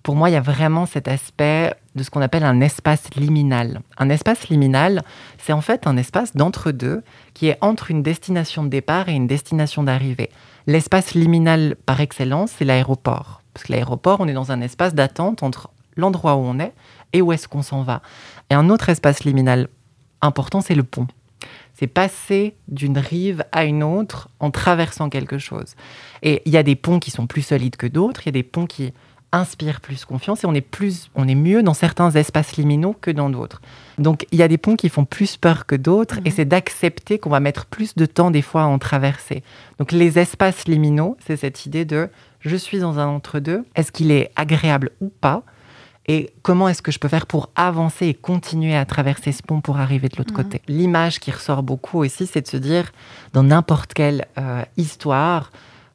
pour 0.03 0.15
moi, 0.15 0.29
il 0.29 0.35
y 0.35 0.37
a 0.37 0.43
vraiment 0.43 0.85
cet 0.85 1.09
aspect 1.09 1.75
de 1.95 2.03
ce 2.03 2.11
qu'on 2.11 2.23
appelle 2.23 2.45
un 2.45 2.61
espace 2.61 3.15
liminal. 3.17 3.81
Un 3.97 4.11
espace 4.11 4.49
liminal, 4.49 5.03
c'est 5.39 5.53
en 5.53 5.61
fait 5.63 5.87
un 5.87 5.97
espace 5.97 6.37
d'entre-deux 6.37 7.03
qui 7.33 7.49
est 7.49 7.59
entre 7.63 7.91
une 7.91 8.03
destination 8.03 8.65
de 8.65 8.69
départ 8.69 9.09
et 9.09 9.13
une 9.13 9.27
destination 9.27 9.83
d'arrivée. 9.83 10.31
L'espace 10.67 11.15
liminal 11.15 11.77
par 11.87 12.01
excellence, 12.01 12.53
c'est 12.59 12.65
l'aéroport. 12.65 13.43
Parce 13.55 13.67
que 13.67 13.73
l'aéroport, 13.73 14.21
on 14.21 14.29
est 14.29 14.33
dans 14.33 14.53
un 14.53 14.61
espace 14.61 14.95
d'attente 14.95 15.43
entre 15.43 15.71
l'endroit 15.97 16.37
où 16.37 16.41
on 16.41 16.59
est 16.59 16.73
et 17.13 17.23
où 17.23 17.33
est-ce 17.33 17.49
qu'on 17.49 17.63
s'en 17.63 17.83
va. 17.83 18.03
Et 18.51 18.55
un 18.55 18.71
autre 18.71 18.89
espace 18.89 19.25
liminal 19.25 19.69
important, 20.21 20.61
c'est 20.61 20.75
le 20.75 20.85
pont. 20.85 21.07
C'est 21.75 21.87
passer 21.87 22.57
d'une 22.69 22.99
rive 22.99 23.45
à 23.53 23.65
une 23.65 23.83
autre 23.83 24.29
en 24.39 24.51
traversant 24.51 25.09
quelque 25.09 25.39
chose. 25.39 25.75
Et 26.23 26.43
il 26.45 26.53
y 26.53 26.59
a 26.59 26.63
des 26.63 26.77
ponts 26.77 26.99
qui 26.99 27.11
sont 27.11 27.27
plus 27.27 27.43
solides 27.43 27.77
que 27.77 27.87
d'autres, 27.87 28.23
il 28.23 28.27
y 28.27 28.29
a 28.29 28.33
des 28.33 28.43
ponts 28.43 28.67
qui 28.67 28.93
inspire 29.33 29.81
plus 29.81 30.05
confiance 30.05 30.45
et 30.45 30.47
on 30.47 30.55
est 30.55 30.61
plus, 30.61 31.11
on 31.15 31.29
est 31.29 31.35
mieux 31.35 31.63
dans 31.63 31.75
certains 31.75 32.11
espaces 32.11 32.57
liminaux 32.57 32.97
que 33.01 33.11
dans 33.11 33.31
d'autres. 33.31 33.61
Donc 33.99 34.27
il 34.33 34.39
y 34.39 34.43
a 34.43 34.49
des 34.49 34.59
ponts 34.59 34.77
qui 34.77 34.89
font 34.89 35.05
plus 35.05 35.37
peur 35.37 35.67
que 35.67 35.77
d'autres 35.77 36.19
et 36.25 36.31
mhm. 36.31 36.35
c'est 36.37 36.45
d'accepter 36.45 37.19
qu'on 37.19 37.31
va 37.31 37.41
mettre 37.41 37.67
plus 37.67 37.95
de 37.95 38.07
temps 38.07 38.31
des 38.31 38.43
fois 38.43 38.63
à 38.63 38.67
en 38.67 38.79
traverser. 38.79 39.43
Donc 39.79 39.93
les 39.93 40.19
espaces 40.19 40.67
liminaux, 40.67 41.17
c'est 41.25 41.37
cette 41.37 41.67
idée 41.67 41.85
de 41.85 42.09
je 42.41 42.57
suis 42.57 42.79
dans 42.79 42.99
un 42.99 43.07
entre-deux, 43.07 43.65
est-ce 43.77 43.93
qu'il 43.93 44.11
est 44.11 44.31
agréable 44.35 44.91
ou 45.01 45.11
pas? 45.11 45.43
Et 46.07 46.31
comment 46.43 46.69
est-ce 46.69 46.83
que 46.83 46.91
je 46.91 46.99
peux 46.99 47.09
faire 47.09 47.27
pour 47.27 47.51
avancer 47.55 48.07
et 48.07 48.15
continuer 48.15 48.75
à 48.75 48.85
traverser 48.85 49.31
ce 49.31 49.43
pont 49.43 49.61
pour 49.61 49.79
arriver 49.79 50.09
de 50.09 50.17
l'autre 50.17 50.33
mhm. 50.33 50.45
côté? 50.45 50.63
L'image 50.67 51.21
qui 51.21 51.31
ressort 51.31 51.63
beaucoup 51.63 51.99
aussi, 51.99 52.27
c'est 52.27 52.41
de 52.41 52.49
se 52.49 52.57
dire, 52.57 52.91
dans 53.33 53.45
n'importe 53.45 53.95
quelle 53.95 54.27
euh, 54.39 54.65
histoire, 54.77 55.53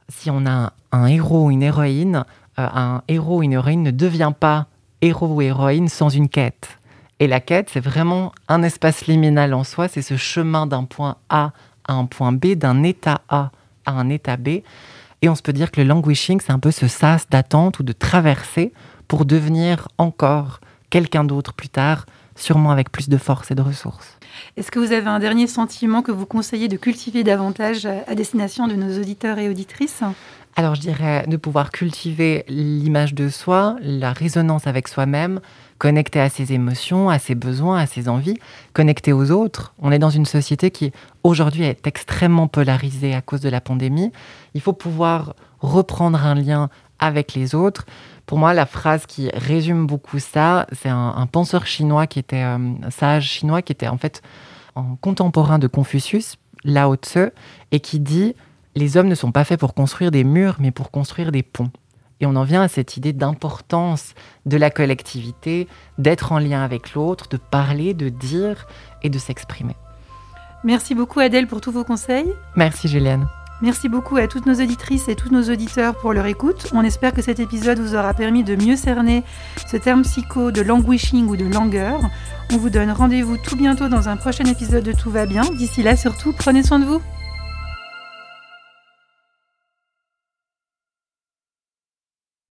si 0.07 0.29
on 0.29 0.45
a 0.45 0.71
un 0.91 1.07
héros 1.07 1.47
ou 1.47 1.51
une 1.51 1.63
héroïne, 1.63 2.23
un 2.57 3.01
héros 3.07 3.39
ou 3.39 3.43
une 3.43 3.53
héroïne 3.53 3.83
ne 3.83 3.91
devient 3.91 4.33
pas 4.37 4.67
héros 5.01 5.27
ou 5.27 5.41
héroïne 5.41 5.89
sans 5.89 6.09
une 6.09 6.29
quête. 6.29 6.79
Et 7.19 7.27
la 7.27 7.39
quête, 7.39 7.69
c'est 7.71 7.79
vraiment 7.79 8.33
un 8.49 8.61
espace 8.63 9.07
liminal 9.07 9.53
en 9.53 9.63
soi, 9.63 9.87
c'est 9.87 10.01
ce 10.01 10.17
chemin 10.17 10.67
d'un 10.67 10.83
point 10.83 11.15
A 11.29 11.51
à 11.87 11.93
un 11.93 12.05
point 12.05 12.31
B, 12.31 12.53
d'un 12.55 12.83
état 12.83 13.21
A 13.29 13.51
à 13.85 13.91
un 13.91 14.09
état 14.09 14.35
B. 14.37 14.61
Et 15.21 15.29
on 15.29 15.35
se 15.35 15.41
peut 15.41 15.53
dire 15.53 15.71
que 15.71 15.79
le 15.79 15.87
languishing, 15.87 16.41
c'est 16.41 16.51
un 16.51 16.59
peu 16.59 16.71
ce 16.71 16.87
sas 16.87 17.29
d'attente 17.29 17.79
ou 17.79 17.83
de 17.83 17.93
traversée 17.93 18.73
pour 19.07 19.25
devenir 19.25 19.87
encore 19.97 20.59
quelqu'un 20.89 21.23
d'autre 21.23 21.53
plus 21.53 21.69
tard, 21.69 22.05
sûrement 22.35 22.71
avec 22.71 22.91
plus 22.91 23.07
de 23.07 23.17
force 23.17 23.49
et 23.51 23.55
de 23.55 23.61
ressources. 23.61 24.17
Est-ce 24.57 24.69
que 24.69 24.79
vous 24.79 24.91
avez 24.91 25.07
un 25.07 25.19
dernier 25.19 25.47
sentiment 25.47 26.01
que 26.01 26.11
vous 26.11 26.25
conseillez 26.25 26.67
de 26.67 26.77
cultiver 26.77 27.23
davantage 27.23 27.85
à 27.85 28.15
destination 28.15 28.67
de 28.67 28.75
nos 28.75 28.99
auditeurs 28.99 29.39
et 29.39 29.47
auditrices? 29.47 30.03
Alors 30.55 30.75
je 30.75 30.81
dirais 30.81 31.25
de 31.27 31.35
pouvoir 31.37 31.69
cultiver 31.69 32.45
l'image 32.47 33.13
de 33.13 33.29
soi, 33.29 33.75
la 33.81 34.13
résonance 34.13 34.67
avec 34.67 34.87
soi-même, 34.87 35.41
connecter 35.79 36.21
à 36.21 36.29
ses 36.29 36.53
émotions, 36.53 37.09
à 37.09 37.19
ses 37.19 37.35
besoins, 37.35 37.77
à 37.77 37.85
ses 37.85 38.07
envies, 38.07 38.37
connecter 38.71 39.11
aux 39.11 39.31
autres. 39.31 39.73
On 39.79 39.91
est 39.91 39.99
dans 39.99 40.09
une 40.09 40.25
société 40.25 40.71
qui 40.71 40.93
aujourd'hui 41.23 41.63
est 41.63 41.85
extrêmement 41.87 42.47
polarisée 42.47 43.13
à 43.13 43.21
cause 43.21 43.41
de 43.41 43.49
la 43.49 43.59
pandémie. 43.59 44.13
Il 44.53 44.61
faut 44.61 44.73
pouvoir 44.73 45.35
reprendre 45.59 46.23
un 46.23 46.35
lien 46.35 46.69
avec 46.99 47.33
les 47.33 47.53
autres. 47.53 47.85
Pour 48.25 48.37
moi, 48.37 48.53
la 48.53 48.65
phrase 48.65 49.05
qui 49.05 49.29
résume 49.33 49.85
beaucoup 49.85 50.19
ça, 50.19 50.67
c'est 50.71 50.89
un, 50.89 51.27
penseur 51.29 51.67
chinois 51.67 52.07
qui 52.07 52.19
était 52.19 52.39
un 52.39 52.61
euh, 52.61 52.89
sage 52.89 53.29
chinois 53.29 53.61
qui 53.61 53.73
était 53.73 53.87
en 53.87 53.97
fait 53.97 54.21
en 54.75 54.95
contemporain 54.95 55.59
de 55.59 55.67
Confucius, 55.67 56.37
Lao 56.63 56.95
Tse, 56.95 57.31
et 57.71 57.79
qui 57.81 57.99
dit 57.99 58.35
les 58.75 58.97
hommes 58.97 59.07
ne 59.07 59.15
sont 59.15 59.31
pas 59.31 59.43
faits 59.43 59.59
pour 59.59 59.73
construire 59.73 60.11
des 60.11 60.23
murs, 60.23 60.57
mais 60.59 60.71
pour 60.71 60.91
construire 60.91 61.31
des 61.31 61.43
ponts. 61.43 61.71
Et 62.21 62.25
on 62.25 62.35
en 62.35 62.43
vient 62.43 62.61
à 62.61 62.67
cette 62.67 62.97
idée 62.97 63.13
d'importance 63.13 64.13
de 64.45 64.57
la 64.57 64.69
collectivité, 64.69 65.67
d'être 65.97 66.31
en 66.31 66.39
lien 66.39 66.63
avec 66.63 66.93
l'autre, 66.93 67.27
de 67.29 67.37
parler, 67.37 67.93
de 67.93 68.09
dire 68.09 68.67
et 69.03 69.09
de 69.09 69.19
s'exprimer. 69.19 69.75
Merci 70.63 70.95
beaucoup 70.95 71.19
Adèle 71.19 71.47
pour 71.47 71.61
tous 71.61 71.71
vos 71.71 71.83
conseils. 71.83 72.31
Merci 72.55 72.87
Juliane. 72.87 73.27
Merci 73.61 73.87
beaucoup 73.87 74.17
à 74.17 74.27
toutes 74.27 74.45
nos 74.45 74.55
auditrices 74.55 75.07
et 75.07 75.15
tous 75.15 75.29
nos 75.29 75.43
auditeurs 75.43 75.95
pour 75.95 76.11
leur 76.11 76.25
écoute. 76.25 76.67
On 76.73 76.81
espère 76.81 77.13
que 77.13 77.21
cet 77.21 77.39
épisode 77.39 77.79
vous 77.79 77.95
aura 77.95 78.13
permis 78.13 78.43
de 78.43 78.55
mieux 78.55 78.75
cerner 78.75 79.23
ce 79.67 79.77
terme 79.77 80.01
psycho 80.01 80.51
de 80.51 80.61
languishing 80.61 81.27
ou 81.27 81.37
de 81.37 81.45
langueur. 81.45 82.01
On 82.51 82.57
vous 82.57 82.69
donne 82.69 82.91
rendez-vous 82.91 83.37
tout 83.37 83.55
bientôt 83.55 83.87
dans 83.87 84.09
un 84.09 84.17
prochain 84.17 84.45
épisode 84.45 84.83
de 84.83 84.91
Tout 84.91 85.09
va 85.09 85.25
bien. 85.25 85.43
D'ici 85.57 85.83
là, 85.83 85.95
surtout, 85.95 86.33
prenez 86.37 86.63
soin 86.63 86.79
de 86.79 86.85
vous. 86.85 87.01